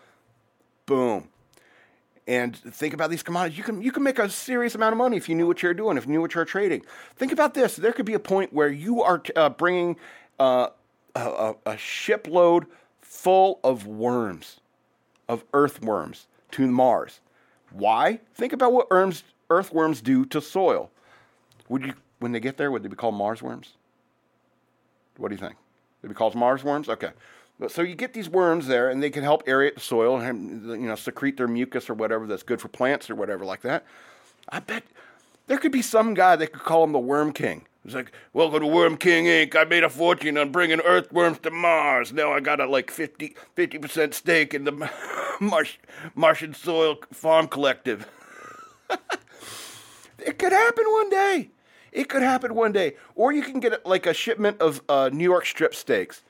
[0.86, 1.28] Boom
[2.28, 3.58] and think about these commodities.
[3.58, 5.74] You can you can make a serious amount of money if you knew what you're
[5.74, 6.84] doing, if you knew what you're trading.
[7.16, 9.96] Think about this: there could be a point where you are uh, bringing
[10.40, 10.68] uh,
[11.16, 12.66] a, a shipload
[13.02, 14.60] full of worms,
[15.28, 17.22] of earthworms to Mars.
[17.72, 18.20] Why?
[18.34, 20.92] Think about what worms, earthworms do to soil.
[21.70, 23.74] Would you, when they get there, would they be called Mars worms?
[25.18, 25.56] What do you think?
[26.02, 26.88] They'd be called Mars worms.
[26.88, 27.12] Okay.
[27.68, 30.88] So you get these worms there, and they can help aerate the soil and you
[30.88, 33.84] know secrete their mucus or whatever that's good for plants or whatever like that.
[34.48, 34.84] I bet
[35.48, 37.66] there could be some guy that could call him the Worm King.
[37.84, 39.56] He's like, "Welcome to Worm King Inc.
[39.56, 42.14] I made a fortune on bringing earthworms to Mars.
[42.14, 43.36] Now I got a like 50
[43.80, 44.92] percent stake in the
[45.42, 45.80] Mars,
[46.14, 48.08] Martian Soil Farm Collective."
[50.20, 51.50] it could happen one day.
[51.92, 55.24] It could happen one day, or you can get like a shipment of uh, New
[55.24, 56.22] York strip steaks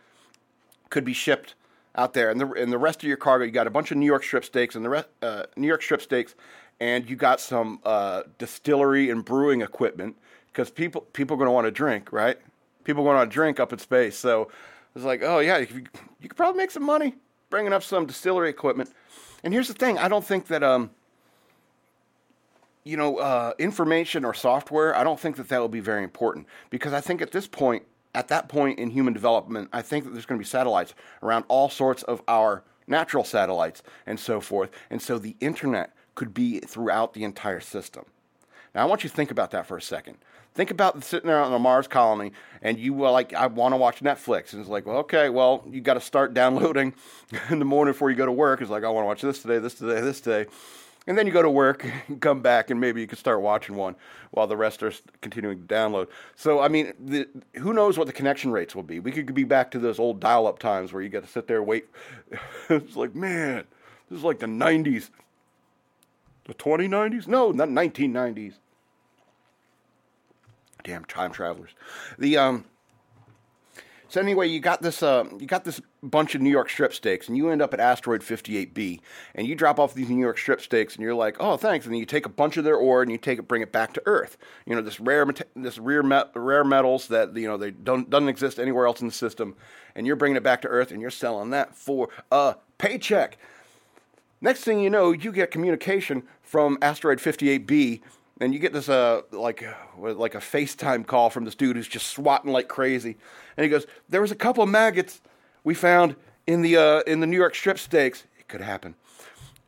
[0.90, 1.56] could be shipped
[1.96, 3.98] out there, and the and the rest of your cargo, you got a bunch of
[3.98, 6.36] New York strip steaks and the rest, uh, New York strip steaks,
[6.80, 10.16] and you got some uh, distillery and brewing equipment
[10.48, 12.38] because people people are going to want to drink, right?
[12.84, 14.50] People going to drink up in space, so
[14.96, 15.86] it's like, oh yeah, you,
[16.22, 17.16] you could probably make some money
[17.50, 18.92] bringing up some distillery equipment.
[19.44, 20.92] And here's the thing: I don't think that um,
[22.88, 24.96] you know, uh, information or software.
[24.96, 27.84] I don't think that that will be very important because I think at this point
[28.16, 31.46] at that point in human development, I think that there's going to be satellites around
[31.48, 34.72] all sorts of our natural satellites and so forth.
[34.90, 38.06] And so the internet could be throughout the entire system.
[38.74, 40.18] Now, I want you to think about that for a second.
[40.54, 42.32] Think about sitting there on a Mars colony
[42.64, 44.54] and you were like, I want to watch Netflix.
[44.54, 46.94] And it's like, well, okay, well, you got to start downloading
[47.50, 48.62] in the morning before you go to work.
[48.62, 50.50] It's like, I want to watch this today, this today, this today.
[51.08, 53.76] And then you go to work, and come back, and maybe you can start watching
[53.76, 53.96] one
[54.32, 54.92] while the rest are
[55.22, 56.08] continuing to download.
[56.36, 59.00] So, I mean, the, who knows what the connection rates will be?
[59.00, 61.48] We could be back to those old dial up times where you got to sit
[61.48, 61.86] there and wait.
[62.70, 63.64] it's like, man,
[64.10, 65.10] this is like the 90s.
[66.46, 67.28] The 2090s?
[67.28, 68.54] No, not 1990s.
[70.84, 71.72] Damn time travelers.
[72.18, 72.66] The, um,
[74.10, 77.28] so anyway, you got this uh, you got this bunch of New York strip steaks,
[77.28, 79.00] and you end up at asteroid 58b,
[79.36, 81.94] and you drop off these New York strip steaks, and you're like, oh, thanks, and
[81.94, 83.94] then you take a bunch of their ore and you take it, bring it back
[83.94, 84.38] to Earth.
[84.66, 86.04] You know, this rare this rare
[86.36, 89.56] rare metals that you know they don't doesn't exist anywhere else in the system,
[89.96, 93.38] and you're bringing it back to Earth, and you're selling that for a paycheck.
[94.40, 98.02] Next thing you know, you get communication from asteroid 58b
[98.40, 101.88] and you get this uh like uh, like a FaceTime call from this dude who's
[101.88, 103.18] just swatting like crazy,
[103.56, 105.22] and he goes, "There was a couple of maggots
[105.68, 106.16] we found
[106.48, 108.24] in the uh, in the New York strip steaks.
[108.40, 108.96] It could happen,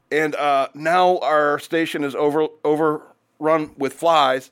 [0.10, 4.50] and uh, now our station is over overrun with flies.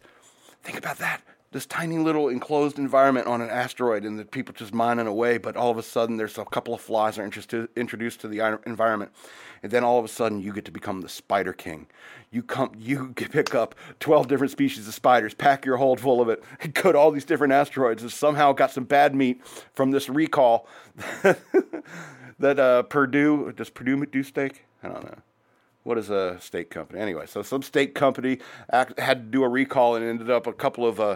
[0.61, 1.21] Think about that
[1.57, 5.57] this tiny little enclosed environment on an asteroid and the people just mining away, but
[5.57, 9.11] all of a sudden there's a couple of flies are introduced to the environment.
[9.63, 11.87] And then all of a sudden you get to become the spider king.
[12.29, 16.29] You come, you pick up 12 different species of spiders, pack your hold full of
[16.29, 19.41] it, and go to all these different asteroids and somehow got some bad meat
[19.73, 20.67] from this recall
[22.37, 24.65] that uh, Perdue, does Perdue do steak?
[24.83, 25.23] I don't know
[25.87, 27.25] what is a state company anyway?
[27.25, 30.85] So some state company act, had to do a recall and ended up a couple
[30.85, 31.15] of uh,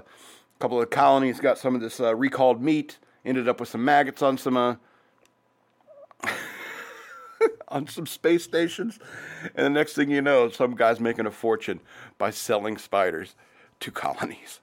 [0.60, 2.98] couple of colonies got some of this uh, recalled meat.
[3.26, 4.76] Ended up with some maggots on some uh,
[7.68, 8.98] on some space stations,
[9.56, 11.82] and the next thing you know, some guy's making a fortune
[12.18, 13.36] by selling spiders
[13.82, 14.62] to colonies.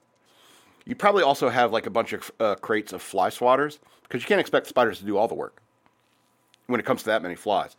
[0.85, 4.27] You probably also have like a bunch of uh, crates of fly swatters because you
[4.27, 5.61] can't expect spiders to do all the work
[6.65, 7.77] when it comes to that many flies.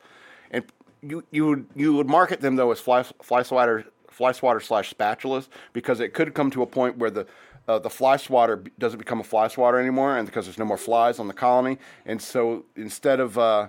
[0.53, 0.65] And
[1.03, 4.93] you you would you would market them though as fly fly swatter fly swatter slash
[4.93, 7.27] spatulas because it could come to a point where the
[7.69, 10.77] uh, the fly swatter doesn't become a fly swatter anymore, and because there's no more
[10.77, 13.69] flies on the colony, and so instead of uh,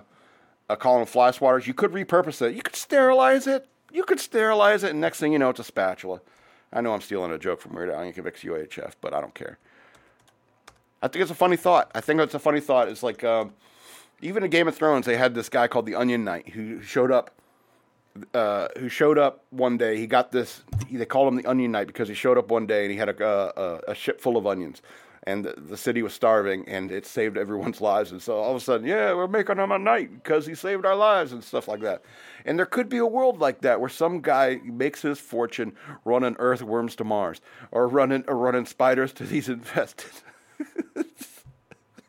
[0.68, 2.54] a colony of fly swatters, you could repurpose it.
[2.54, 3.68] You could sterilize it.
[3.92, 6.20] You could sterilize it, and next thing you know, it's a spatula.
[6.72, 9.58] I know I'm stealing a joke from Weird Al Yankovic UHF, but I don't care.
[11.02, 11.90] I think it's a funny thought.
[11.94, 12.88] I think it's a funny thought.
[12.88, 13.52] It's like um,
[14.22, 17.10] even in Game of Thrones, they had this guy called the Onion Knight who showed
[17.10, 17.30] up.
[18.34, 19.96] Uh, who showed up one day?
[19.96, 20.62] He got this.
[20.86, 22.98] He, they called him the Onion Knight because he showed up one day and he
[22.98, 24.82] had a, a, a ship full of onions,
[25.22, 28.12] and the, the, city was starving, and it saved everyone's lives.
[28.12, 30.84] And so all of a sudden, yeah, we're making him a knight because he saved
[30.84, 32.02] our lives and stuff like that.
[32.44, 35.72] And there could be a world like that where some guy makes his fortune
[36.04, 40.10] running earthworms to Mars or running or running spiders to these infested.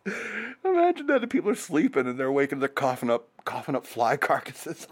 [0.05, 4.17] Imagine that the people are sleeping and they're waking, they're coughing up, coughing up fly
[4.17, 4.87] carcasses.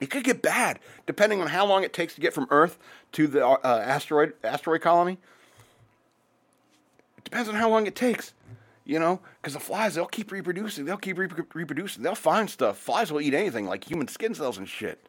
[0.00, 2.78] it could get bad depending on how long it takes to get from Earth
[3.12, 5.18] to the uh, asteroid asteroid colony.
[7.18, 8.32] It depends on how long it takes,
[8.84, 12.78] you know, because the flies they'll keep reproducing, they'll keep re- reproducing, they'll find stuff.
[12.78, 15.06] Flies will eat anything, like human skin cells and shit.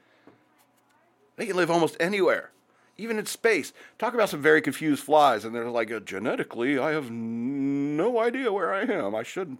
[1.38, 2.52] They can live almost anywhere
[2.97, 3.73] even in space.
[3.97, 8.73] Talk about some very confused flies, and they're like, genetically, I have no idea where
[8.73, 9.15] I am.
[9.15, 9.58] I should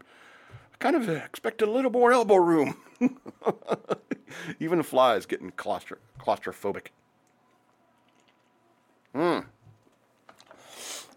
[0.80, 2.78] kind of expect a little more elbow room.
[4.60, 6.88] even flies getting claustro- claustrophobic.
[9.13, 9.39] Hmm.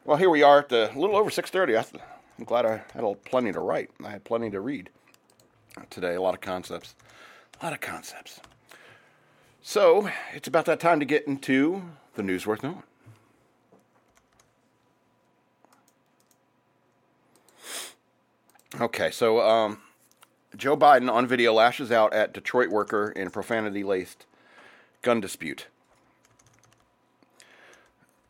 [0.05, 2.01] Well, here we are at a little over 6.30.
[2.39, 3.91] I'm glad I had plenty to write.
[4.05, 4.91] I had plenty to read
[5.91, 6.15] today.
[6.15, 6.95] A lot of concepts.
[7.61, 8.41] A lot of concepts.
[9.63, 11.83] So, it's about that time to get into
[12.17, 12.83] the news worth knowing.
[18.79, 19.81] Okay, so um,
[20.57, 24.27] Joe Biden on video lashes out at Detroit worker in profanity laced
[25.03, 25.69] gun dispute.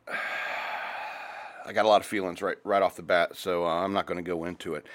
[1.67, 4.07] I got a lot of feelings right right off the bat, so uh, I'm not
[4.07, 4.87] going to go into it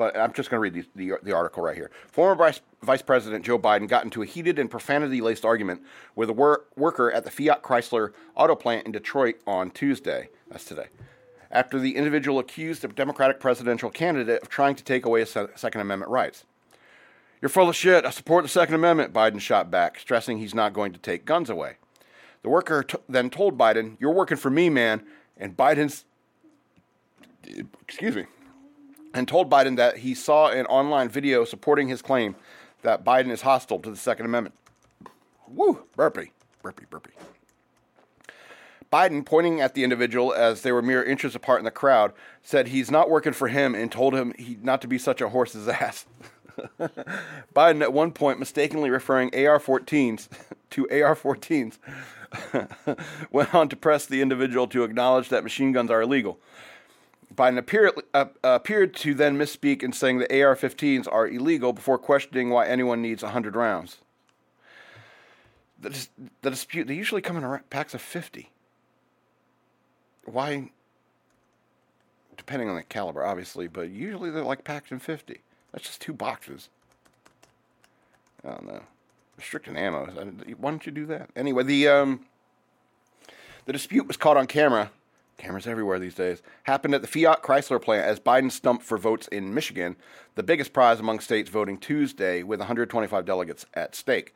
[0.00, 1.90] but I'm just going to read the, the, the, article right here.
[2.10, 5.82] Former Vice, Vice President Joe Biden got into a heated and profanity laced argument
[6.16, 10.30] with a wor- worker at the Fiat Chrysler auto plant in Detroit on Tuesday.
[10.50, 10.86] That's today.
[11.50, 15.82] After the individual accused the Democratic presidential candidate of trying to take away his Second
[15.82, 16.46] Amendment rights.
[17.42, 18.06] You're full of shit.
[18.06, 21.50] I support the Second Amendment, Biden shot back, stressing he's not going to take guns
[21.50, 21.74] away.
[22.42, 25.02] The worker t- then told Biden, You're working for me, man.
[25.36, 26.06] And Biden's,
[27.86, 28.24] excuse me,
[29.14, 32.36] and told Biden that he saw an online video supporting his claim
[32.82, 34.54] that Biden is hostile to the Second Amendment.
[35.48, 37.12] Woo, burpee, burpee, burpee.
[38.92, 42.68] Biden, pointing at the individual as they were mere inches apart in the crowd, said
[42.68, 45.68] he's not working for him and told him he not to be such a horse's
[45.68, 46.06] ass.
[47.54, 50.28] Biden, at one point, mistakenly referring AR-14s
[50.70, 51.78] to AR-14s,
[53.30, 56.38] went on to press the individual to acknowledge that machine guns are illegal.
[57.34, 61.98] Biden appeared, uh, appeared to then misspeak in saying the AR 15s are illegal before
[61.98, 63.98] questioning why anyone needs 100 rounds.
[65.80, 66.08] The,
[66.42, 68.50] the dispute, they usually come in packs of 50.
[70.24, 70.70] Why?
[72.36, 75.40] Depending on the caliber, obviously, but usually they're like packed in 50.
[75.72, 76.68] That's just two boxes.
[78.44, 78.82] I don't know.
[79.36, 80.06] Restricting ammo.
[80.58, 81.30] Why don't you do that?
[81.36, 82.26] Anyway, the um,
[83.64, 84.90] the dispute was caught on camera
[85.40, 89.26] cameras everywhere these days, happened at the Fiat Chrysler plant as Biden stumped for votes
[89.28, 89.96] in Michigan,
[90.34, 94.34] the biggest prize among states voting Tuesday, with 125 delegates at stake.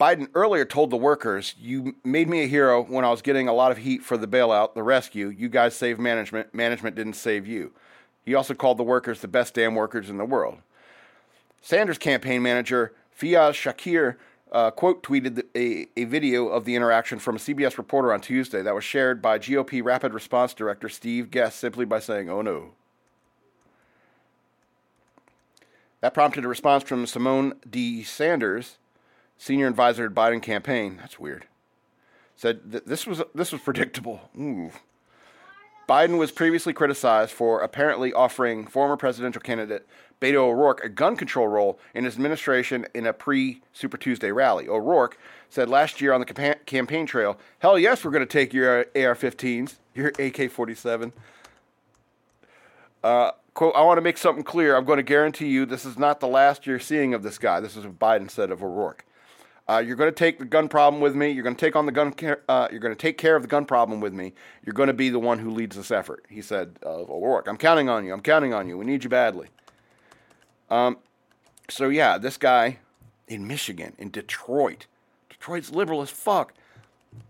[0.00, 3.52] Biden earlier told the workers, You made me a hero when I was getting a
[3.52, 5.28] lot of heat for the bailout, the rescue.
[5.28, 6.52] You guys saved management.
[6.54, 7.72] Management didn't save you.
[8.24, 10.58] He also called the workers the best damn workers in the world.
[11.60, 14.16] Sanders campaign manager Faiz Shakir
[14.52, 18.62] uh, quote tweeted a, a video of the interaction from a CBS reporter on Tuesday
[18.62, 22.72] that was shared by GOP Rapid Response Director Steve Guest simply by saying, oh no.
[26.02, 28.02] That prompted a response from Symone D.
[28.02, 28.76] Sanders,
[29.38, 30.96] senior advisor to Biden campaign.
[30.98, 31.46] That's weird.
[32.36, 34.28] Said th- this was this was predictable.
[34.38, 34.72] Ooh.
[35.92, 39.86] Biden was previously criticized for apparently offering former presidential candidate
[40.22, 44.66] Beto O'Rourke a gun control role in his administration in a pre Super Tuesday rally.
[44.66, 45.18] O'Rourke
[45.50, 49.14] said last year on the campaign trail, Hell yes, we're going to take your AR
[49.14, 51.12] 15s, your AK 47.
[53.04, 54.74] Uh, quote, I want to make something clear.
[54.74, 57.60] I'm going to guarantee you this is not the last you're seeing of this guy.
[57.60, 59.04] This is what Biden said of O'Rourke.
[59.68, 61.30] Uh, you're going to take the gun problem with me.
[61.30, 62.14] You're going to take on the gun.
[62.48, 64.32] Uh, you're going to take care of the gun problem with me.
[64.64, 66.24] You're going to be the one who leads this effort.
[66.28, 67.46] He said of O'Rourke.
[67.48, 68.12] I'm counting on you.
[68.12, 68.76] I'm counting on you.
[68.76, 69.48] We need you badly.
[70.68, 70.98] Um,
[71.68, 72.78] so yeah, this guy
[73.28, 74.86] in Michigan, in Detroit,
[75.28, 76.54] Detroit's liberal as fuck,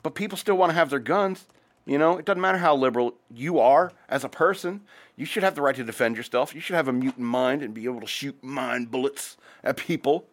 [0.02, 1.46] but people still want to have their guns.
[1.84, 4.82] You know, it doesn't matter how liberal you are as a person.
[5.16, 6.54] You should have the right to defend yourself.
[6.54, 10.26] You should have a mutant mind and be able to shoot mind bullets at people.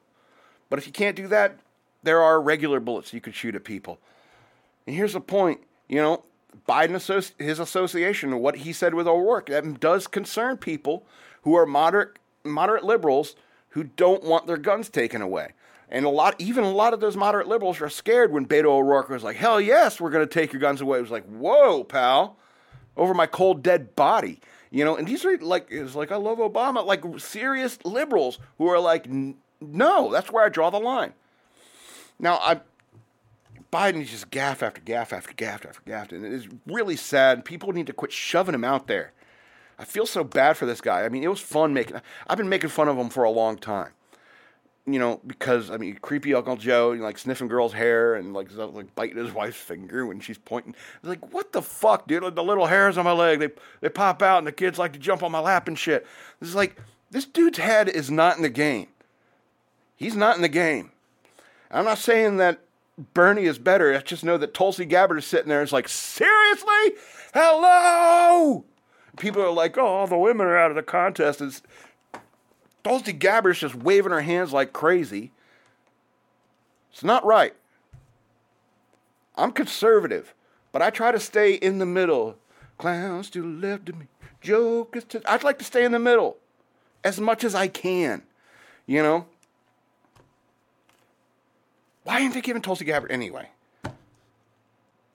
[0.70, 1.58] But if you can't do that,
[2.04, 4.00] there are regular bullets you could shoot at people.
[4.88, 6.24] And here's the point, you know,
[6.68, 11.06] Biden his association what he said with O'Rourke that does concern people
[11.44, 13.36] who are moderate moderate liberals
[13.70, 15.54] who don't want their guns taken away.
[15.92, 19.10] And a lot, even a lot of those moderate liberals are scared when Beto O'Rourke
[19.10, 21.84] was like, "Hell yes, we're going to take your guns away." It was like, "Whoa,
[21.84, 22.38] pal,
[22.96, 24.40] over my cold dead body,"
[24.70, 24.96] you know.
[24.96, 29.08] And these are like, it's like I love Obama, like serious liberals who are like,
[29.62, 31.14] "No, that's where I draw the line."
[32.20, 32.60] Now, I
[33.72, 37.46] Biden is just gaffe after gaffe after gaffe after gaffe, and it is really sad.
[37.46, 39.14] People need to quit shoving him out there.
[39.78, 41.04] I feel so bad for this guy.
[41.04, 42.02] I mean, it was fun making.
[42.28, 43.92] I've been making fun of him for a long time.
[44.86, 48.34] You know, because I mean, creepy Uncle Joe, you know, like sniffing girls' hair and
[48.34, 50.74] like like biting his wife's finger when she's pointing.
[51.04, 52.36] Like, what the fuck, dude?
[52.36, 53.50] The little hairs on my leg, they
[53.82, 56.08] they pop out, and the kids like to jump on my lap and shit.
[56.40, 56.76] This is like
[57.12, 58.88] this dude's head is not in the game.
[59.96, 60.92] He's not in the game.
[61.72, 62.60] I'm not saying that
[63.14, 63.96] Bernie is better.
[63.96, 66.94] I just know that Tulsi Gabbard is sitting there is like, seriously?
[67.34, 68.66] Hello?
[69.18, 71.42] People are like, oh, all the women are out of the contest.
[71.42, 71.62] It's,
[72.84, 75.32] Tulsi is just waving her hands like crazy.
[76.92, 77.54] It's not right.
[79.36, 80.34] I'm conservative,
[80.72, 82.36] but I try to stay in the middle.
[82.78, 84.08] Clowns to the left of me,
[84.42, 85.22] jokers to.
[85.30, 86.38] I'd like to stay in the middle
[87.04, 88.24] as much as I can,
[88.86, 89.26] you know?
[92.10, 93.50] Why aren't they giving Tulsi Gabbard anyway?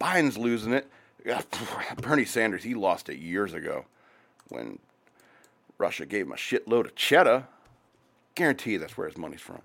[0.00, 0.88] Biden's losing it.
[2.00, 3.86] Bernie Sanders, he lost it years ago
[4.46, 4.78] when
[5.76, 7.48] Russia gave him a shitload of cheddar.
[8.36, 9.62] Guarantee you that's where his money's from.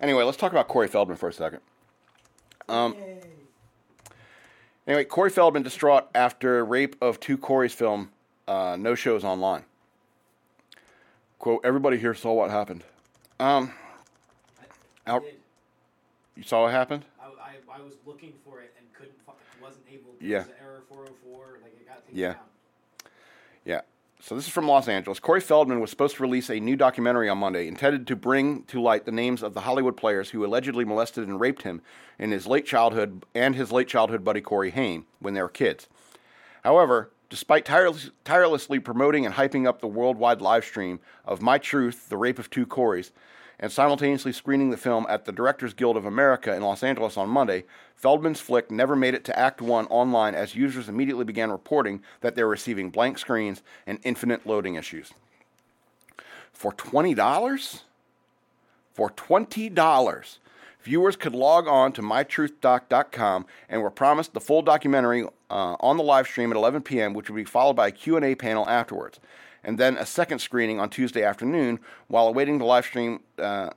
[0.00, 1.60] Anyway, let's talk about Corey Feldman for a second.
[2.70, 2.96] Um,
[4.86, 8.12] anyway, Corey Feldman distraught after rape of two Corey's film,
[8.48, 9.64] uh, no shows online.
[11.38, 12.82] Quote, everybody here saw what happened.
[13.40, 13.72] Um,
[15.06, 15.34] I out, did.
[16.36, 17.04] you saw what happened?
[17.20, 19.14] I, I, I was looking for it and couldn't,
[19.62, 20.10] wasn't able.
[20.20, 20.40] Yeah.
[20.40, 21.58] Was error 404.
[21.62, 22.32] Like it got taken Yeah.
[22.34, 22.42] down.
[23.64, 23.80] Yeah.
[24.20, 25.18] So this is from Los Angeles.
[25.18, 28.78] Corey Feldman was supposed to release a new documentary on Monday intended to bring to
[28.82, 31.80] light the names of the Hollywood players who allegedly molested and raped him
[32.18, 35.88] in his late childhood and his late childhood buddy Corey Haim when they were kids.
[36.62, 42.08] However, despite tireless, tirelessly promoting and hyping up the worldwide live stream of My Truth,
[42.08, 43.12] The Rape of Two Corys,
[43.58, 47.28] and simultaneously screening the film at the Directors Guild of America in Los Angeles on
[47.28, 47.64] Monday,
[47.94, 52.34] Feldman's flick never made it to Act 1 online as users immediately began reporting that
[52.34, 55.12] they were receiving blank screens and infinite loading issues.
[56.52, 57.82] For $20?
[58.92, 60.38] For $20,
[60.82, 66.02] viewers could log on to mytruthdoc.com and were promised the full documentary uh, on the
[66.02, 69.20] live stream at 11 p.m., which would be followed by a Q&A panel afterwards,
[69.64, 71.78] and then a second screening on Tuesday afternoon
[72.08, 73.20] while awaiting the live stream.
[73.38, 73.70] Uh,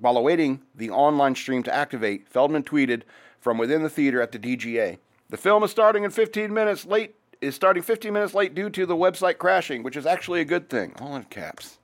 [0.00, 3.02] while awaiting the online stream to activate, Feldman tweeted
[3.38, 4.98] from within the theater at the DGA.
[5.28, 7.14] The film is starting in 15 minutes late.
[7.40, 10.68] Is starting 15 minutes late due to the website crashing, which is actually a good
[10.68, 10.92] thing.
[11.00, 11.78] All in caps.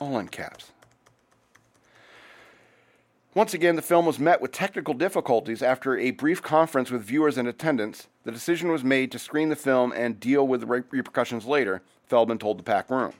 [0.00, 0.71] All in caps.
[3.34, 7.38] Once again, the film was met with technical difficulties after a brief conference with viewers
[7.38, 8.06] in attendance.
[8.24, 12.36] The decision was made to screen the film and deal with the repercussions later, Feldman
[12.36, 13.14] told the packed room.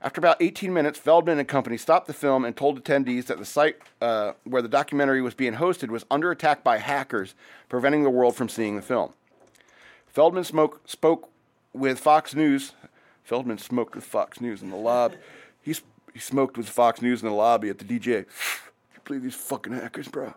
[0.00, 3.44] After about 18 minutes, Feldman and company stopped the film and told attendees that the
[3.44, 7.34] site uh, where the documentary was being hosted was under attack by hackers,
[7.68, 9.12] preventing the world from seeing the film.
[10.06, 11.30] Feldman smoke, spoke
[11.74, 12.72] with Fox News.
[13.22, 15.16] Feldman smoked with Fox News in the lobby.
[15.60, 15.74] He,
[16.14, 18.24] he smoked with Fox News in the lobby at the DJ.
[19.06, 20.34] Believe these fucking hackers, bro?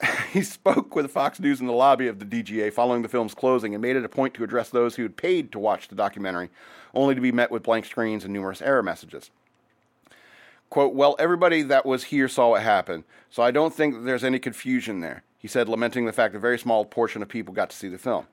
[0.32, 3.74] he spoke with Fox News in the lobby of the DGA following the film's closing
[3.74, 6.48] and made it a point to address those who had paid to watch the documentary,
[6.94, 9.30] only to be met with blank screens and numerous error messages.
[10.70, 14.38] Quote, Well, everybody that was here saw what happened, so I don't think there's any
[14.38, 17.70] confusion there, he said, lamenting the fact that a very small portion of people got
[17.70, 18.26] to see the film.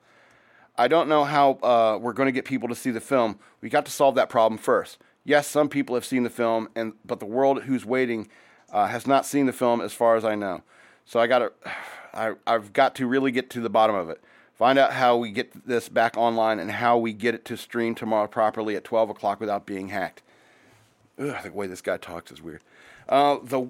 [0.78, 3.38] I don't know how uh, we're going to get people to see the film.
[3.60, 4.98] We got to solve that problem first.
[5.24, 8.28] Yes, some people have seen the film, and but the world who's waiting
[8.70, 10.62] uh, has not seen the film, as far as I know.
[11.04, 11.52] So I got to,
[12.14, 14.22] I, I've got to really get to the bottom of it.
[14.54, 17.94] Find out how we get this back online and how we get it to stream
[17.94, 20.22] tomorrow properly at 12 o'clock without being hacked.
[21.18, 22.62] Ugh, the way this guy talks is weird.
[23.08, 23.68] Uh, the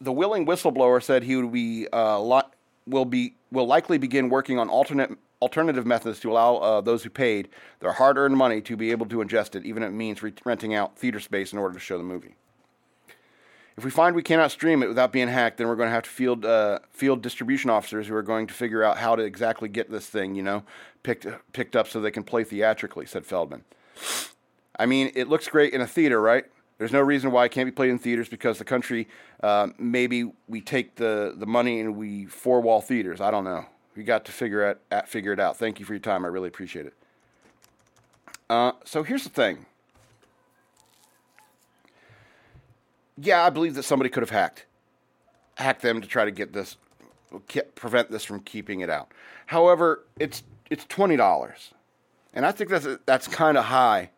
[0.00, 2.42] the willing whistleblower said he would be uh, li-
[2.86, 7.10] will be will likely begin working on alternate alternative methods to allow uh, those who
[7.10, 7.48] paid
[7.80, 10.74] their hard-earned money to be able to ingest it, even if it means re- renting
[10.74, 12.34] out theater space in order to show the movie.
[13.76, 16.04] If we find we cannot stream it without being hacked, then we're going to have
[16.04, 19.68] to field uh, field distribution officers who are going to figure out how to exactly
[19.68, 20.62] get this thing, you know,
[21.02, 23.64] picked picked up so they can play theatrically," said Feldman.
[24.78, 26.44] I mean, it looks great in a theater, right?
[26.78, 29.08] There's no reason why it can't be played in theaters because the country,
[29.42, 33.20] uh, maybe we take the, the money and we four wall theaters.
[33.20, 33.66] I don't know.
[33.96, 35.56] We got to figure it, at, figure it out.
[35.56, 36.24] Thank you for your time.
[36.24, 36.94] I really appreciate it.
[38.50, 39.66] Uh, so here's the thing.
[43.16, 44.66] Yeah, I believe that somebody could have hacked,
[45.56, 46.76] hacked them to try to get this,
[47.74, 49.12] prevent this from keeping it out.
[49.46, 51.72] However, it's it's twenty dollars,
[52.32, 54.10] and I think that's that's kind of high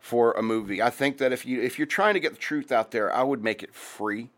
[0.00, 0.82] for a movie.
[0.82, 3.22] I think that if you if you're trying to get the truth out there, I
[3.22, 4.30] would make it free.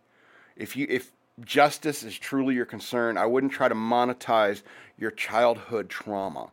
[0.57, 1.11] If you if
[1.45, 4.63] justice is truly your concern, I wouldn't try to monetize
[4.99, 6.53] your childhood trauma.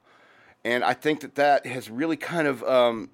[0.64, 3.10] And I think that that has really kind of um,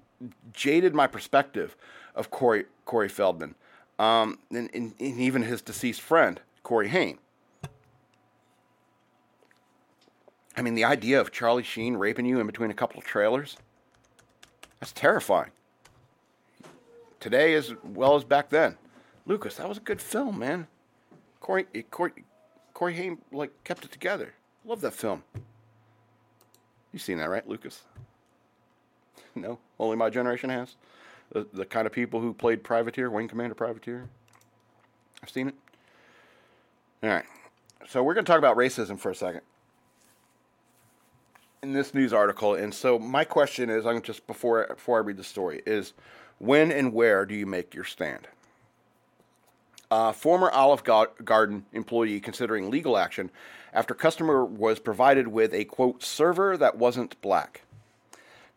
[0.52, 1.76] jaded my perspective
[2.14, 3.54] of Corey Corey Feldman,
[3.98, 7.18] um, and, and, and even his deceased friend Corey Haim.
[10.56, 14.92] I mean, the idea of Charlie Sheen raping you in between a couple of trailers—that's
[14.92, 15.52] terrifying
[17.20, 18.76] today as well as back then.
[19.26, 20.66] Lucas, that was a good film, man.
[21.40, 22.12] Corey, Corey,
[22.74, 24.34] Corey Haim like kept it together.
[24.64, 25.22] Love that film.
[26.92, 27.82] You seen that, right, Lucas?
[29.34, 30.76] no, only my generation has.
[31.32, 34.08] The the kind of people who played Privateer, Wing Commander Privateer.
[35.22, 35.54] I've seen it.
[37.02, 37.24] All right,
[37.88, 39.42] so we're going to talk about racism for a second
[41.62, 45.16] in this news article, and so my question is, I'm just before before I read
[45.16, 45.92] the story is
[46.38, 48.28] when and where do you make your stand?
[49.90, 53.30] A former Olive Garden employee considering legal action
[53.72, 57.62] after customer was provided with a quote server that wasn't black.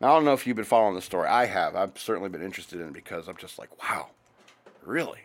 [0.01, 1.27] Now I don't know if you've been following the story.
[1.27, 1.75] I have.
[1.75, 4.09] I've certainly been interested in it because I'm just like, wow,
[4.83, 5.19] really?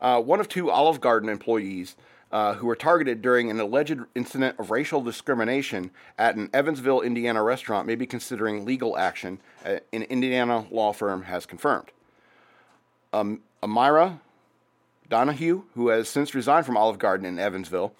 [0.00, 1.94] Uh, one of two Olive Garden employees
[2.32, 7.42] uh, who were targeted during an alleged incident of racial discrimination at an Evansville, Indiana
[7.42, 11.90] restaurant may be considering legal action, uh, an Indiana law firm has confirmed.
[13.12, 14.20] Um, Amira
[15.10, 17.92] Donahue, who has since resigned from Olive Garden in Evansville,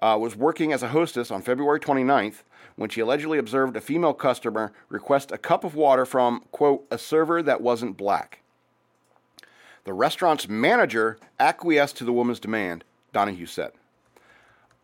[0.00, 2.42] uh, was working as a hostess on February 29th
[2.76, 6.98] when she allegedly observed a female customer request a cup of water from, quote, a
[6.98, 8.40] server that wasn't black.
[9.84, 13.72] The restaurant's manager acquiesced to the woman's demand, Donahue said.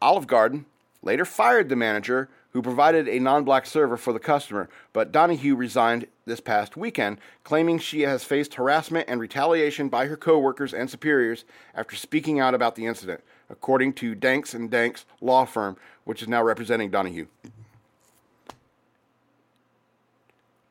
[0.01, 0.67] Olive Garden
[1.03, 5.57] later fired the manager who provided a non black server for the customer, but Donahue
[5.57, 10.89] resigned this past weekend, claiming she has faced harassment and retaliation by her coworkers and
[10.89, 11.45] superiors
[11.75, 16.29] after speaking out about the incident, according to Danks and Danks law firm, which is
[16.29, 17.27] now representing Donahue.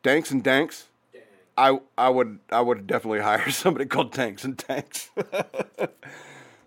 [0.02, 0.90] Danks and Danks?
[1.56, 5.12] I I would I would definitely hire somebody called Tanks and Tanks.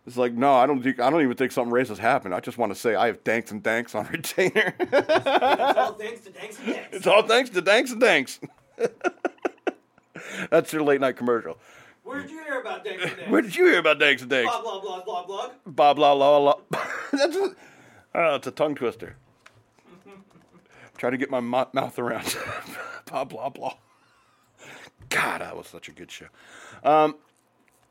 [0.06, 2.32] It's like, no, I don't think I don't even think something racist happened.
[2.32, 4.72] I just want to say I have danks and danks on retainer.
[4.78, 6.96] it's all thanks to danks and danks.
[6.96, 8.40] It's all thanks to danks and danks.
[10.50, 11.58] That's your late night commercial.
[12.06, 13.30] Where did you hear about danks and danks?
[13.30, 14.50] Where did you hear about danks and danks?
[14.50, 15.50] Blah blah blah blah blah.
[15.66, 16.80] Blah blah blah blah.
[17.12, 17.56] That's a,
[18.14, 19.16] oh, it's a tongue twister.
[20.96, 22.36] Try to get my mouth around.
[23.06, 23.74] blah blah blah.
[25.08, 26.26] God, that was such a good show.
[26.82, 27.16] Um,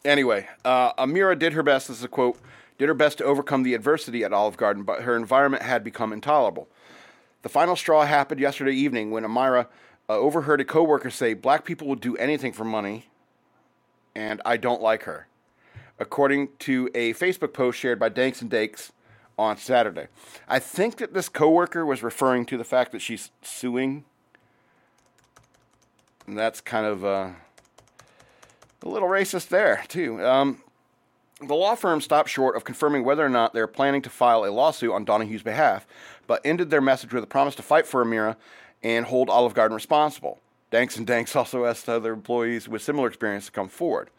[0.06, 2.38] Anyway, uh, Amira did her best, this is a quote,
[2.78, 6.14] did her best to overcome the adversity at Olive Garden, but her environment had become
[6.14, 6.68] intolerable.
[7.42, 9.66] The final straw happened yesterday evening when Amira
[10.08, 13.10] uh, overheard a coworker say, Black people will do anything for money,
[14.16, 15.28] and I don't like her.
[16.00, 18.92] According to a Facebook post shared by Danks and Danks
[19.38, 20.08] on Saturday.
[20.48, 24.06] I think that this coworker was referring to the fact that she's suing.
[26.28, 27.30] And that's kind of uh,
[28.82, 30.26] a little racist there, too.
[30.26, 30.62] Um,
[31.40, 34.52] the law firm stopped short of confirming whether or not they're planning to file a
[34.52, 35.86] lawsuit on Donahue's behalf,
[36.28, 38.38] but ended their message with a promise to fight for Amira
[38.82, 40.40] and hold Olive Garden responsible.
[40.76, 44.10] Danks and Danks also asked other employees with similar experience to come forward.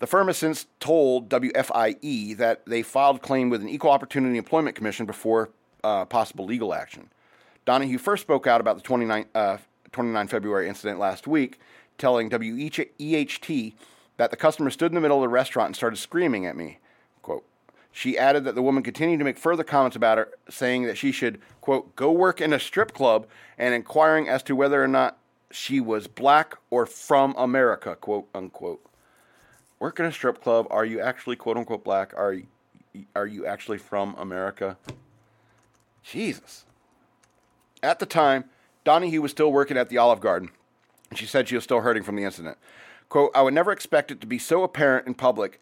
[0.00, 4.74] The firm has since told WFIE that they filed claim with an Equal Opportunity Employment
[4.74, 5.50] Commission before
[5.84, 7.10] uh, possible legal action.
[7.64, 9.58] Donahue first spoke out about the 29, uh,
[9.92, 11.60] 29 February incident last week
[11.96, 13.74] telling WEHT
[14.16, 16.80] that the customer stood in the middle of the restaurant and started screaming at me.
[17.22, 17.44] Quote.
[17.92, 21.12] She added that the woman continued to make further comments about her, saying that she
[21.12, 25.18] should, quote, go work in a strip club and inquiring as to whether or not
[25.52, 28.84] she was black or from America, quote unquote.
[29.78, 30.66] Work in a strip club.
[30.70, 32.14] Are you actually, quote unquote, black?
[32.14, 32.36] Are,
[33.14, 34.76] are you actually from America?
[36.02, 36.64] Jesus.
[37.82, 38.44] At the time,
[38.84, 40.50] Donahue was still working at the Olive Garden
[41.12, 42.56] and she said she was still hurting from the incident.
[43.10, 45.60] Quote, I would never expect it to be so apparent in public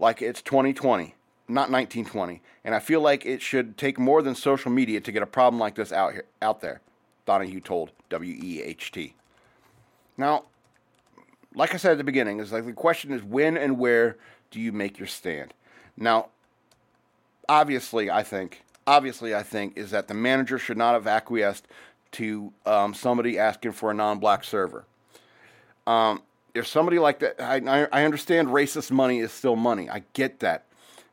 [0.00, 1.14] like it's 2020,
[1.46, 5.22] not 1920, and I feel like it should take more than social media to get
[5.22, 6.80] a problem like this out here, out there.
[7.26, 9.12] Donahue told WEHT.
[10.18, 10.44] Now,
[11.54, 14.18] like I said at the beginning, is like the question is when and where
[14.50, 15.54] do you make your stand?
[15.96, 16.28] Now,
[17.48, 21.68] obviously, I think obviously I think is that the manager should not have acquiesced
[22.12, 24.84] to um, somebody asking for a non-black server.
[25.86, 26.22] Um,
[26.54, 29.88] if somebody like that, I, I understand racist money is still money.
[29.88, 30.64] I get that.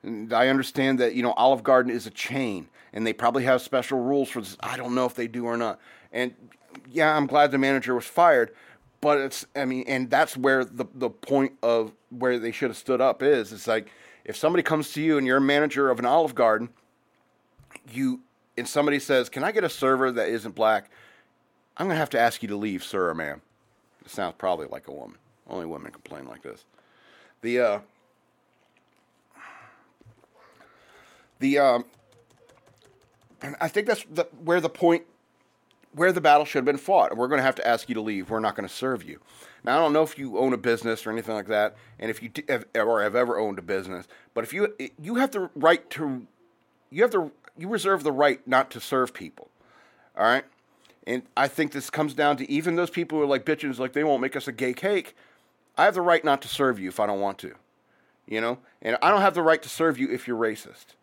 [0.04, 3.62] And I understand that you know Olive Garden is a chain, and they probably have
[3.62, 4.58] special rules for this.
[4.62, 5.80] I don't know if they do or not.
[6.12, 6.34] And
[6.92, 8.54] yeah, I'm glad the manager was fired,
[9.06, 12.78] but it's I mean, and that's where the the point of where they should have
[12.78, 13.54] stood up is.
[13.54, 13.92] It's like
[14.24, 16.70] if somebody comes to you and you're a manager of an Olive Garden,
[17.94, 18.22] you
[18.58, 20.90] and somebody says, "Can I get a server that isn't black?"
[21.78, 23.44] I'm gonna have to ask you to leave, sir or ma'am.
[24.04, 25.20] It sounds probably like a woman.
[25.48, 26.66] Only women complain like this.
[27.42, 27.80] The uh,
[31.38, 31.86] the um,
[33.44, 35.04] and I think that's the, where the point
[35.96, 37.16] where the battle should have been fought.
[37.16, 38.30] We're going to have to ask you to leave.
[38.30, 39.20] We're not going to serve you.
[39.64, 42.22] Now I don't know if you own a business or anything like that, and if
[42.22, 45.90] you have, or have ever owned a business, but if you you have the right
[45.92, 46.28] to,
[46.92, 49.50] you have the you reserve the right not to serve people.
[50.16, 50.46] All right,
[51.08, 53.94] and I think this comes down to even those people who are like bitches, like
[53.94, 55.16] they won't make us a gay cake.
[55.78, 57.56] I have the right not to serve you if I don't want to,
[58.28, 60.94] you know, and I don't have the right to serve you if you're racist.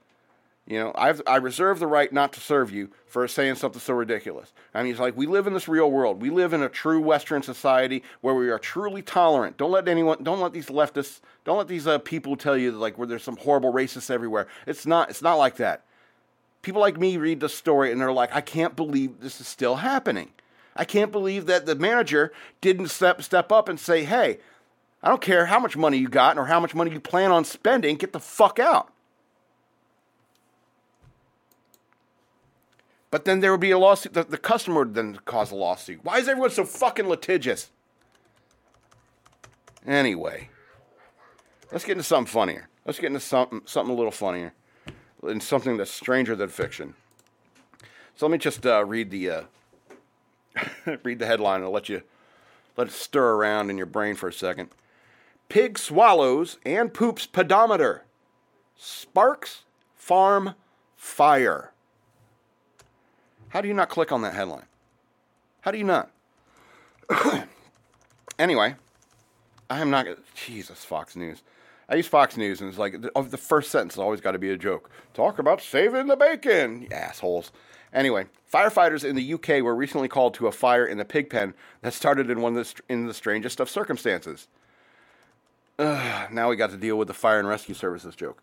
[0.66, 3.94] You know, I've, I reserve the right not to serve you for saying something so
[3.94, 4.52] ridiculous.
[4.72, 6.22] I mean, it's like we live in this real world.
[6.22, 9.56] We live in a true Western society where we are truly tolerant.
[9.56, 12.96] Don't let anyone, don't let these leftists, don't let these uh, people tell you like
[12.96, 14.46] where there's some horrible racists everywhere.
[14.66, 15.10] It's not.
[15.10, 15.82] It's not like that.
[16.62, 19.76] People like me read the story and they're like, I can't believe this is still
[19.76, 20.30] happening.
[20.76, 24.38] I can't believe that the manager didn't step step up and say, Hey,
[25.02, 27.44] I don't care how much money you got or how much money you plan on
[27.44, 27.96] spending.
[27.96, 28.91] Get the fuck out.
[33.12, 34.14] But then there would be a lawsuit.
[34.14, 36.02] The, the customer would then cause a lawsuit.
[36.02, 37.70] Why is everyone so fucking litigious?
[39.86, 40.48] Anyway,
[41.70, 42.70] let's get into something funnier.
[42.86, 44.54] Let's get into something something a little funnier,
[45.22, 46.94] and something that's stranger than fiction.
[48.16, 49.42] So let me just uh, read the uh,
[51.04, 52.02] read the headline and I'll let you
[52.78, 54.70] let it stir around in your brain for a second.
[55.50, 58.04] Pig swallows and poops pedometer.
[58.74, 60.54] Sparks farm
[60.96, 61.71] fire.
[63.52, 64.64] How do you not click on that headline?
[65.60, 66.10] How do you not?
[68.38, 68.76] anyway,
[69.68, 70.06] I am not.
[70.34, 71.42] Jesus, Fox News.
[71.86, 74.48] I use Fox News, and it's like the, first sentence has always got to be
[74.48, 74.90] a joke.
[75.12, 77.52] Talk about saving the bacon, you assholes.
[77.92, 81.52] Anyway, firefighters in the UK were recently called to a fire in the pig pen
[81.82, 84.48] that started in one of the, in the strangest of circumstances.
[85.78, 88.42] Ugh, now we got to deal with the fire and rescue services joke.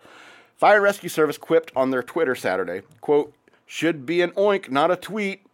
[0.59, 3.33] Fire and Rescue Service quipped on their Twitter Saturday, quote,
[3.69, 5.45] should be an oink, not a tweet.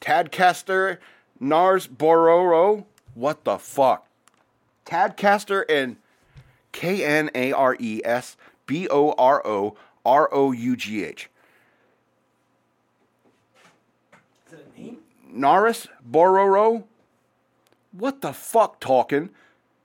[0.00, 0.96] Tadcaster
[1.38, 2.86] Nars Bororo.
[3.12, 4.06] What the fuck?
[4.86, 5.96] Tadcaster and
[6.72, 11.28] K N A R E S B O R O R O U G H.
[14.46, 14.98] Is it a name?
[15.30, 16.84] Naris Bororo.
[17.92, 19.28] What the fuck, talking?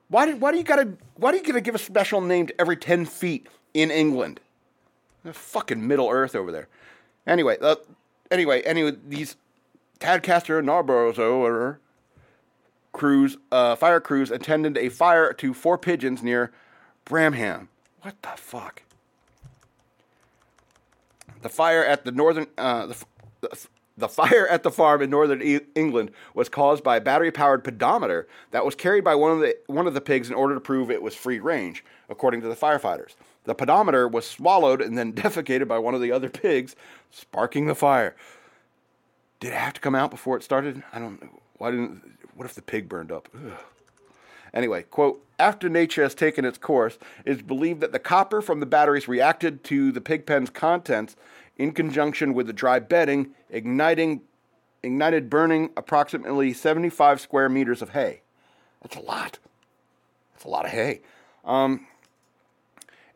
[0.08, 2.58] Why do, why do you gotta why do you gotta give a special name to
[2.58, 4.40] every ten feet in England?
[5.24, 6.68] The fucking Middle Earth over there.
[7.26, 7.76] Anyway, uh,
[8.30, 9.36] anyway, anyway, these
[9.98, 11.78] Tadcaster and Narborough
[12.92, 16.52] crews, uh, fire crews attended a fire to four pigeons near
[17.04, 17.68] Bramham.
[18.02, 18.82] What the fuck?
[21.42, 23.04] The fire at the northern, uh, the,
[23.40, 23.66] the,
[23.98, 28.26] the fire at the farm in northern e- England was caused by a battery-powered pedometer
[28.50, 30.90] that was carried by one of the one of the pigs in order to prove
[30.90, 33.14] it was free range, according to the firefighters.
[33.46, 36.76] The pedometer was swallowed and then defecated by one of the other pigs,
[37.10, 38.14] sparking the fire.
[39.40, 40.82] Did it have to come out before it started?
[40.92, 41.40] I don't know.
[41.58, 42.02] Why didn't?
[42.34, 43.28] What if the pig burned up?
[43.34, 43.52] Ugh.
[44.52, 48.60] Anyway, quote, after nature has taken its course, it is believed that the copper from
[48.60, 51.14] the batteries reacted to the pig pen's contents
[51.58, 54.22] in conjunction with the dry bedding, igniting,
[54.82, 58.22] ignited burning approximately 75 square meters of hay.
[58.82, 59.38] That's a lot.
[60.32, 61.00] That's a lot of hay.
[61.44, 61.86] Um,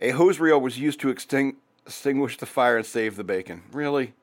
[0.01, 3.62] a hose reel was used to exting- extinguish the fire and save the bacon.
[3.72, 4.14] Really?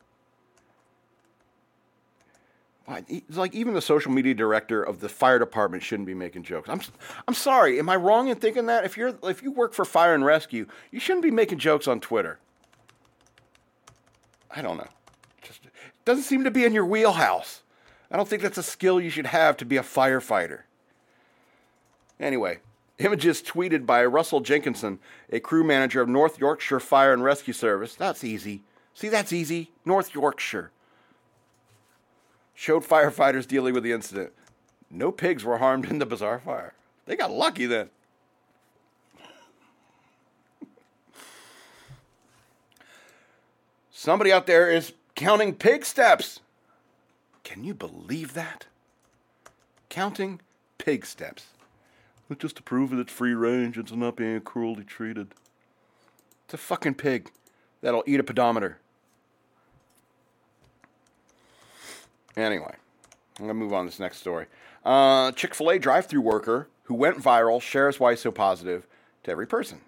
[2.87, 6.69] Like even the social media director of the fire department shouldn't be making jokes.
[6.69, 6.79] I'm,
[7.27, 7.79] I'm sorry.
[7.79, 8.85] Am I wrong in thinking that?
[8.85, 11.99] If you're if you work for fire and rescue, you shouldn't be making jokes on
[11.99, 12.39] Twitter.
[14.49, 14.87] I don't know.
[15.41, 15.71] Just it
[16.05, 17.61] doesn't seem to be in your wheelhouse.
[18.09, 20.61] I don't think that's a skill you should have to be a firefighter.
[22.21, 22.59] Anyway,
[22.99, 24.99] Images tweeted by Russell Jenkinson,
[25.31, 27.93] a crew manager of North Yorkshire Fire and Rescue Service.
[27.93, 28.63] That's easy.
[28.95, 29.71] See, that's easy.
[29.85, 30.71] North Yorkshire.
[32.55, 34.33] Showed firefighters dealing with the incident.
[34.89, 36.73] No pigs were harmed in the bizarre fire.
[37.05, 37.89] They got lucky then.
[43.91, 46.39] Somebody out there is counting pig steps.
[47.43, 48.65] Can you believe that?
[49.89, 50.39] Counting
[50.77, 51.45] pig steps.
[52.39, 55.33] Just to prove that it's free range, and it's not being cruelly treated.
[56.45, 57.31] It's a fucking pig
[57.81, 58.79] that'll eat a pedometer.
[62.35, 62.75] Anyway,
[63.39, 64.45] I'm going to move on to this next story.
[64.85, 68.85] Uh, Chick fil A drive through worker who went viral shares why he's so positive
[69.23, 69.81] to every person.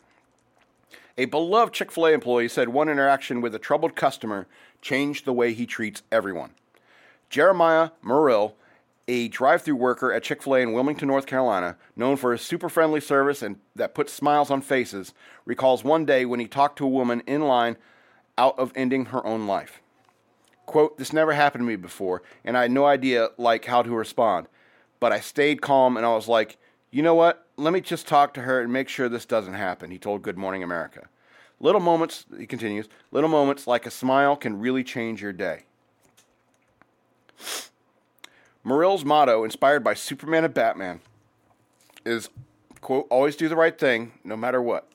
[1.17, 4.47] A beloved Chick fil A employee said one interaction with a troubled customer
[4.81, 6.51] changed the way he treats everyone.
[7.29, 8.53] Jeremiah Murrill,
[9.09, 12.41] a drive through worker at Chick fil A in Wilmington, North Carolina, known for his
[12.41, 16.77] super friendly service and that puts smiles on faces, recalls one day when he talked
[16.77, 17.75] to a woman in line
[18.37, 19.81] out of ending her own life.
[20.67, 23.89] Quote, this never happened to me before, and I had no idea like how to
[23.89, 24.47] respond.
[24.99, 26.57] But I stayed calm and I was like,
[26.91, 27.47] you know what?
[27.57, 30.37] Let me just talk to her and make sure this doesn't happen, he told Good
[30.37, 31.09] Morning America.
[31.59, 35.63] Little moments, he continues, little moments like a smile can really change your day.
[38.69, 41.01] Murrill's motto, inspired by Superman and Batman,
[42.05, 42.29] is,
[42.81, 44.87] quote, always do the right thing, no matter what.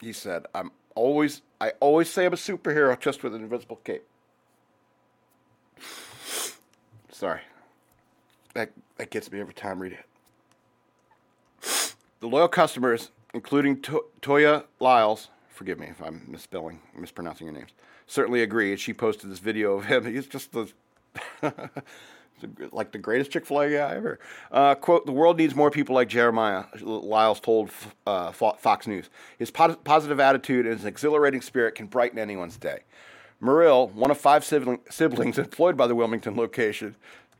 [0.00, 4.04] He said, I'm always, I always say I'm a superhero just with an invisible cape.
[7.10, 7.40] Sorry.
[8.54, 10.06] That, that gets me every time I read it.
[12.20, 17.70] The loyal customers, including to- Toya Lyles, forgive me if I'm misspelling, mispronouncing your names,
[18.06, 18.76] certainly agree.
[18.76, 20.04] She posted this video of him.
[20.12, 20.72] He's just the
[22.72, 24.18] like the greatest Chick Fil A guy ever.
[24.50, 26.64] Uh, quote: The world needs more people like Jeremiah.
[26.80, 27.70] Lyles told
[28.06, 29.10] uh, Fox News.
[29.38, 32.80] His po- positive attitude and his exhilarating spirit can brighten anyone's day.
[33.40, 36.94] Muriel, one of five sibling- siblings employed by the Wilmington location,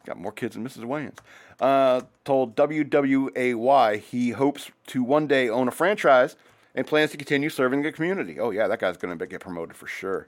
[0.04, 0.84] got more kids than Mrs.
[0.84, 1.18] Wayans,
[1.60, 6.36] uh, told WWAY he hopes to one day own a franchise
[6.74, 8.40] and plans to continue serving the community.
[8.40, 10.26] Oh yeah, that guy's going to get promoted for sure,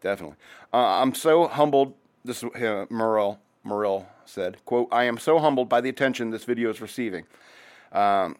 [0.00, 0.36] definitely.
[0.72, 1.94] Uh, I'm so humbled.
[2.24, 6.70] This uh, Muriel Muriel said, "quote I am so humbled by the attention this video
[6.70, 7.24] is receiving."
[7.92, 8.36] Um,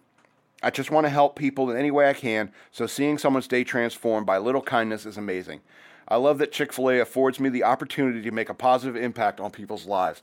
[0.63, 3.65] I just want to help people in any way I can, so seeing someone's day
[3.65, 5.61] transformed by little kindness is amazing.
[6.09, 9.41] I love that Chick fil A affords me the opportunity to make a positive impact
[9.41, 10.23] on people's lives.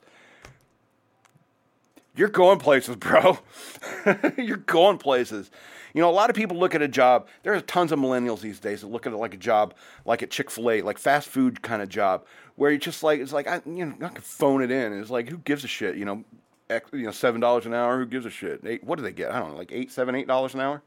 [2.20, 3.40] You're going places, bro.
[4.38, 5.50] You're going places.
[5.94, 7.30] You know, a lot of people look at a job.
[7.44, 10.22] There are tons of millennials these days that look at it like a job, like
[10.22, 12.26] at Chick Fil A, like fast food kind of job,
[12.58, 14.92] where you just like it's like I, you know, I can phone it in.
[15.00, 15.96] It's like who gives a shit?
[15.96, 16.26] You know,
[16.70, 17.98] X, you know, seven dollars an hour.
[17.98, 18.66] Who gives a shit?
[18.66, 19.32] Eight, what do they get?
[19.32, 20.82] I don't know, like eight, seven, eight dollars an hour,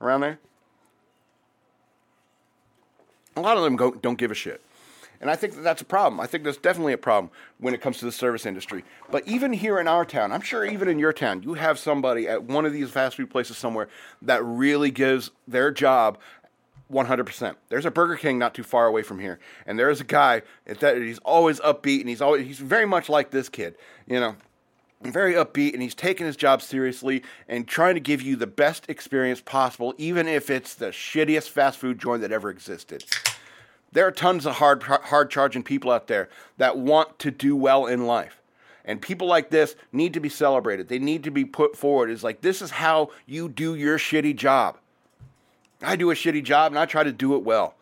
[0.00, 0.38] around there.
[3.36, 4.62] A lot of them go, don't give a shit.
[5.20, 6.20] And I think that that's a problem.
[6.20, 8.84] I think that's definitely a problem when it comes to the service industry.
[9.10, 12.28] But even here in our town, I'm sure even in your town, you have somebody
[12.28, 13.88] at one of these fast food places somewhere
[14.22, 16.18] that really gives their job
[16.92, 17.56] 100%.
[17.68, 20.96] There's a Burger King not too far away from here, and there's a guy that
[20.96, 24.36] he's always upbeat and he's always he's very much like this kid, you know.
[25.00, 28.90] Very upbeat, and he's taking his job seriously and trying to give you the best
[28.90, 33.04] experience possible, even if it's the shittiest fast food joint that ever existed.
[33.92, 36.28] There are tons of hard, hard charging people out there
[36.58, 38.40] that want to do well in life.
[38.84, 40.88] And people like this need to be celebrated.
[40.88, 42.10] They need to be put forward.
[42.10, 44.78] It's like, this is how you do your shitty job.
[45.82, 47.74] I do a shitty job and I try to do it well.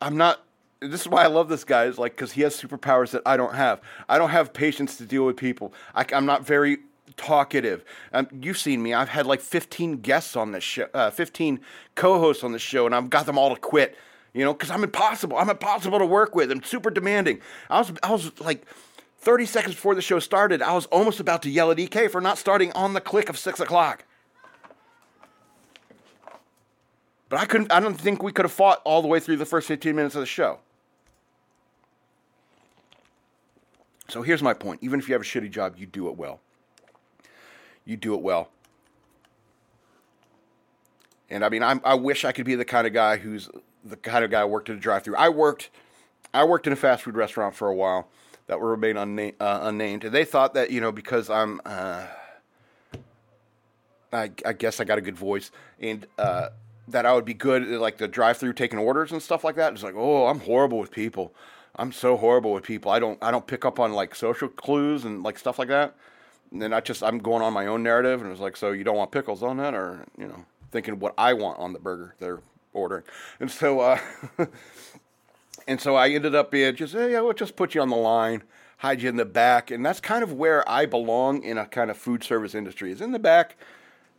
[0.00, 0.42] I'm not,
[0.80, 3.36] this is why I love this guy, is like, because he has superpowers that I
[3.36, 3.80] don't have.
[4.08, 5.72] I don't have patience to deal with people.
[5.94, 6.78] I, am not very
[7.16, 7.84] talkative.
[8.12, 8.92] Um, you've seen me.
[8.92, 11.60] I've had like 15 guests on this show, uh, 15
[11.94, 13.96] co hosts on this show, and I've got them all to quit
[14.36, 15.38] you know, because I'm impossible.
[15.38, 16.52] I'm impossible to work with.
[16.52, 17.40] I'm super demanding.
[17.70, 18.66] I was, I was like
[19.20, 22.20] 30 seconds before the show started, I was almost about to yell at EK for
[22.20, 24.04] not starting on the click of six o'clock.
[27.30, 29.46] But I couldn't, I don't think we could have fought all the way through the
[29.46, 30.60] first 15 minutes of the show.
[34.08, 34.80] So here's my point.
[34.82, 36.40] Even if you have a shitty job, you do it well.
[37.86, 38.50] You do it well.
[41.30, 43.48] And I mean, I'm, I wish I could be the kind of guy who's
[43.88, 45.16] the kind of guy who worked at a drive-through.
[45.16, 45.70] I worked,
[46.34, 48.08] I worked in a fast food restaurant for a while
[48.46, 52.06] that will remain unna- uh, unnamed, and they thought that you know because I'm, uh,
[54.12, 56.48] I, I, guess I got a good voice, and uh,
[56.88, 59.72] that I would be good at like the drive-through taking orders and stuff like that.
[59.72, 61.34] It's like, oh, I'm horrible with people.
[61.76, 62.90] I'm so horrible with people.
[62.90, 65.94] I don't, I don't pick up on like social clues and like stuff like that.
[66.52, 68.84] And then I just, I'm going on my own narrative, and it's like, so you
[68.84, 72.14] don't want pickles on that, or you know thinking what I want on the burger
[72.18, 72.40] they're
[72.76, 73.04] ordering.
[73.40, 73.98] And so, uh,
[75.66, 77.96] and so I ended up being just, hey, yeah, we'll just put you on the
[77.96, 78.42] line,
[78.78, 79.70] hide you in the back.
[79.70, 83.00] And that's kind of where I belong in a kind of food service industry is
[83.00, 83.56] in the back.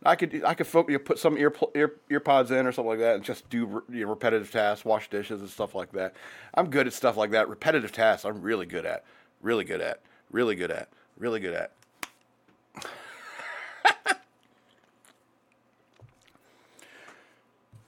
[0.04, 3.16] I could I could put some ear, ear ear pods in or something like that,
[3.16, 6.14] and just do you know, repetitive tasks, wash dishes and stuff like that.
[6.54, 7.48] I'm good at stuff like that.
[7.48, 9.04] Repetitive tasks, I'm really good at,
[9.42, 10.00] really good at,
[10.30, 11.72] really good at, really good at.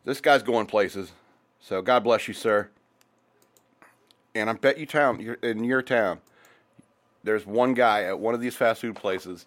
[0.04, 1.12] This guy's going places,
[1.60, 2.70] so God bless you, sir.
[4.34, 6.20] And I bet you town in your town,
[7.24, 9.46] there's one guy at one of these fast food places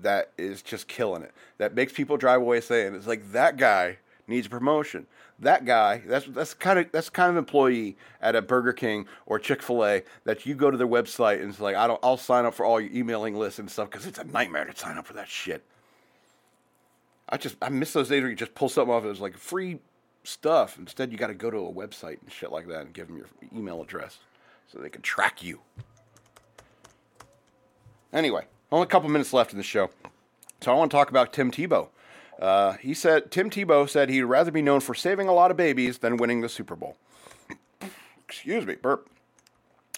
[0.00, 1.32] that is just killing it.
[1.58, 5.06] That makes people drive away saying it's like that guy needs a promotion.
[5.38, 9.38] That guy, that's that's kind of that's kind of employee at a Burger King or
[9.38, 12.16] Chick Fil A that you go to their website and it's like I don't I'll
[12.16, 14.98] sign up for all your emailing lists and stuff because it's a nightmare to sign
[14.98, 15.64] up for that shit.
[17.28, 19.04] I just I miss those days where you just pull something off.
[19.04, 19.80] It was like free
[20.24, 20.78] stuff.
[20.78, 23.16] Instead, you got to go to a website and shit like that and give them
[23.16, 24.18] your email address
[24.70, 25.60] so they can track you.
[28.12, 29.90] Anyway, only a couple minutes left in the show.
[30.60, 31.88] So I want to talk about Tim Tebow.
[32.40, 35.56] Uh, he said Tim Tebow said he'd rather be known for saving a lot of
[35.56, 36.96] babies than winning the Super Bowl.
[38.28, 39.08] Excuse me, burp.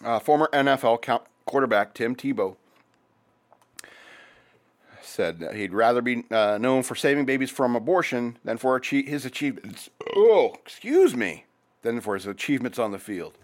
[0.05, 2.57] Uh, former NFL count, quarterback Tim Tebow
[5.15, 9.89] said he'd rather be uh, known for saving babies from abortion than for his achievements.
[10.15, 11.45] Oh, excuse me,
[11.83, 13.39] than for his achievements on the field.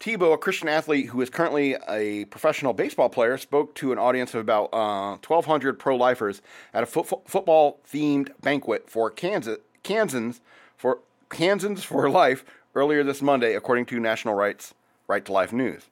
[0.00, 4.34] Tebow, a Christian athlete who is currently a professional baseball player, spoke to an audience
[4.34, 6.42] of about uh, 1,200 pro lifers
[6.74, 10.40] at a fo- football themed banquet for Kansas, Kansans
[10.76, 12.44] for Kansans for Life
[12.74, 14.74] earlier this Monday, according to National Rights
[15.08, 15.84] Right to Life News.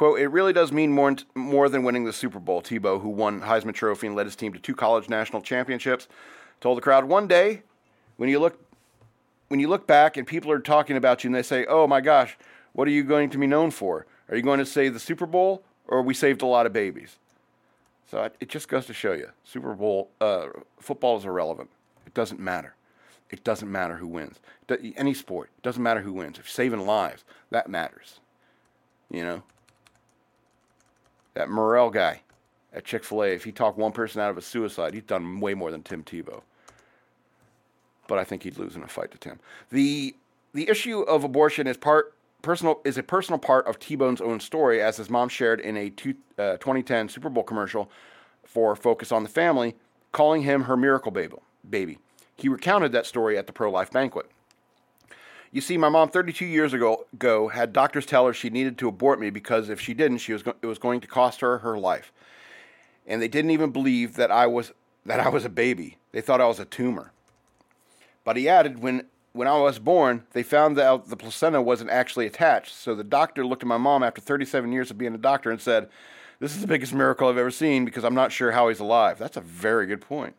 [0.00, 2.62] Quote, it really does mean more, more than winning the Super Bowl.
[2.62, 6.08] Tebow, who won Heisman Trophy and led his team to two college national championships,
[6.62, 7.64] told the crowd one day
[8.16, 8.58] when you look
[9.48, 12.00] when you look back and people are talking about you and they say, "Oh my
[12.00, 12.38] gosh,
[12.72, 14.06] what are you going to be known for?
[14.30, 17.18] Are you going to say the Super Bowl or we saved a lot of babies?
[18.10, 20.46] So it just goes to show you Super Bowl uh,
[20.78, 21.68] football is irrelevant.
[22.06, 22.74] It doesn't matter.
[23.28, 24.40] It doesn't matter who wins.
[24.96, 26.38] Any sport, it doesn't matter who wins.
[26.38, 28.20] If saving lives, that matters.
[29.10, 29.42] You know?
[31.34, 32.22] That Morrell guy
[32.72, 35.40] at Chick fil A, if he talked one person out of a suicide, he's done
[35.40, 36.42] way more than Tim Tebow.
[38.06, 39.38] But I think he'd lose in a fight to Tim.
[39.70, 40.14] The
[40.52, 44.82] the issue of abortion is part personal is a personal part of T-Bone's own story,
[44.82, 47.90] as his mom shared in a two, uh, 2010 Super Bowl commercial
[48.44, 49.76] for Focus on the Family,
[50.12, 51.12] calling him her miracle
[51.68, 51.98] baby.
[52.36, 54.26] He recounted that story at the pro-life banquet.
[55.52, 58.88] You see, my mom 32 years ago, ago had doctors tell her she needed to
[58.88, 61.58] abort me because if she didn't, she was go- it was going to cost her
[61.58, 62.12] her life.
[63.06, 64.72] And they didn't even believe that I was
[65.06, 65.96] that I was a baby.
[66.12, 67.12] They thought I was a tumor.
[68.24, 72.26] But he added, when when I was born, they found out the placenta wasn't actually
[72.26, 72.74] attached.
[72.74, 75.60] So the doctor looked at my mom after 37 years of being a doctor and
[75.60, 75.88] said,
[76.38, 79.18] This is the biggest miracle I've ever seen because I'm not sure how he's alive.
[79.18, 80.34] That's a very good point.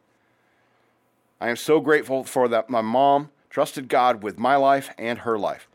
[1.40, 5.38] I am so grateful for that my mom trusted God with my life and her
[5.38, 5.68] life.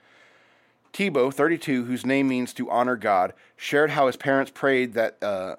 [0.92, 5.56] Tebow, 32, whose name means to honor God, shared how his parents prayed that uh,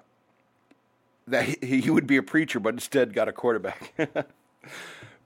[1.26, 3.94] that he, would be a preacher, but instead got a quarterback.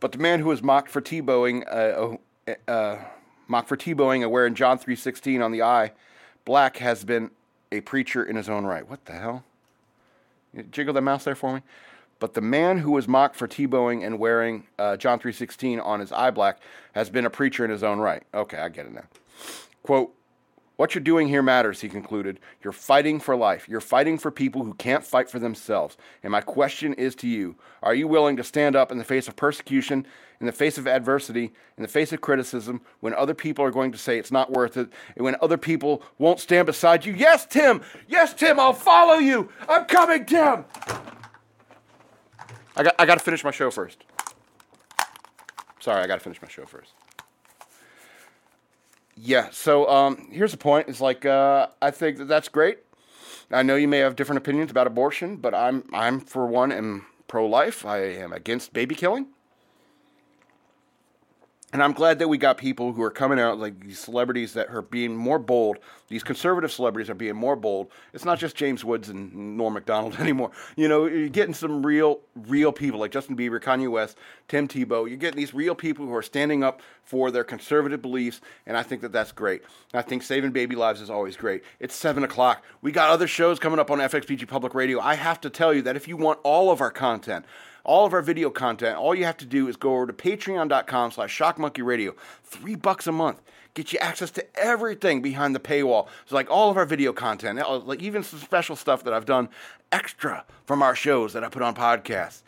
[0.03, 2.17] But the man who was mocked for Tebowing, uh,
[2.51, 2.99] uh, uh,
[3.47, 5.93] mocked for Tebowing, wearing John three sixteen on the eye,
[6.45, 7.31] black has been
[7.71, 8.87] a preacher in his own right.
[8.91, 9.45] What the hell?
[10.73, 11.61] Jiggle the mouse there for me.
[12.23, 15.99] But the man who was mocked for Tebowing and wearing uh, John three sixteen on
[15.99, 16.61] his eye black
[16.93, 18.23] has been a preacher in his own right.
[18.33, 19.07] Okay, I get it now.
[19.83, 20.15] Quote.
[20.77, 22.39] What you're doing here matters, he concluded.
[22.63, 23.69] You're fighting for life.
[23.69, 25.97] You're fighting for people who can't fight for themselves.
[26.23, 29.27] And my question is to you Are you willing to stand up in the face
[29.27, 30.07] of persecution,
[30.39, 33.91] in the face of adversity, in the face of criticism, when other people are going
[33.91, 37.15] to say it's not worth it, and when other people won't stand beside you?
[37.15, 37.83] Yes, Tim!
[38.07, 39.51] Yes, Tim, I'll follow you!
[39.69, 40.65] I'm coming, Tim!
[42.77, 44.05] I got, I got to finish my show first.
[45.81, 46.93] Sorry, I got to finish my show first.
[49.17, 49.49] Yeah.
[49.51, 52.79] So um, here's the point: It's like uh, I think that that's great.
[53.51, 57.07] I know you may have different opinions about abortion, but I'm I'm for one am
[57.29, 57.85] pro-life.
[57.85, 59.27] I am against baby killing.
[61.73, 64.69] And I'm glad that we got people who are coming out, like these celebrities that
[64.69, 65.79] are being more bold.
[66.09, 67.91] These conservative celebrities are being more bold.
[68.13, 70.51] It's not just James Woods and Norm Macdonald anymore.
[70.77, 74.19] You know, you're getting some real, real people like Justin Bieber, Kanye West,
[74.49, 75.09] Tim Tebow.
[75.09, 78.83] You're getting these real people who are standing up for their conservative beliefs, and I
[78.83, 79.63] think that that's great.
[79.95, 81.63] I think saving baby lives is always great.
[81.81, 82.63] It's seven o'clock.
[82.83, 85.01] We got other shows coming up on FXPG Public Radio.
[85.01, 87.47] I have to tell you that if you want all of our content,
[87.85, 88.97] all of our video content.
[88.97, 92.15] All you have to do is go over to patreon.com slash shockmonkeyradio.
[92.45, 93.41] Three bucks a month.
[93.75, 96.09] Get you access to everything behind the paywall.
[96.25, 99.25] It's like all of our video content, uh, like even some special stuff that I've
[99.25, 99.49] done
[99.91, 102.43] extra from our shows that I put on podcasts.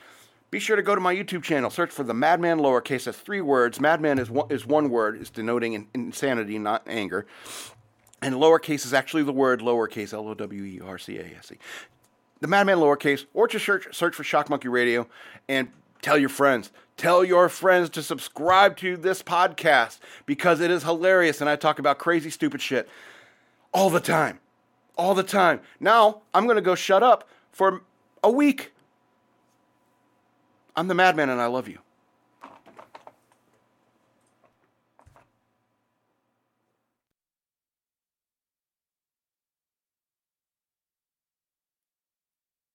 [0.51, 1.71] Be sure to go to my YouTube channel.
[1.71, 3.05] Search for the Madman lowercase.
[3.05, 3.81] That's three words.
[3.81, 5.21] Madman is one, is one word.
[5.21, 7.27] It's denoting insanity, not anger.
[8.23, 11.51] And lowercase is actually the word lowercase, L O W E R C A S
[11.53, 11.57] E.
[12.45, 15.09] The Madman lowercase, or just search, search for Shock Monkey Radio
[15.49, 15.69] and
[16.03, 16.71] tell your friends.
[16.99, 21.79] Tell your friends to subscribe to this podcast because it is hilarious and I talk
[21.79, 22.87] about crazy, stupid shit
[23.73, 24.41] all the time.
[24.99, 25.61] All the time.
[25.81, 27.81] Now, I'm going to go shut up for
[28.23, 28.75] a week.
[30.77, 31.79] I'm the Madman and I love you.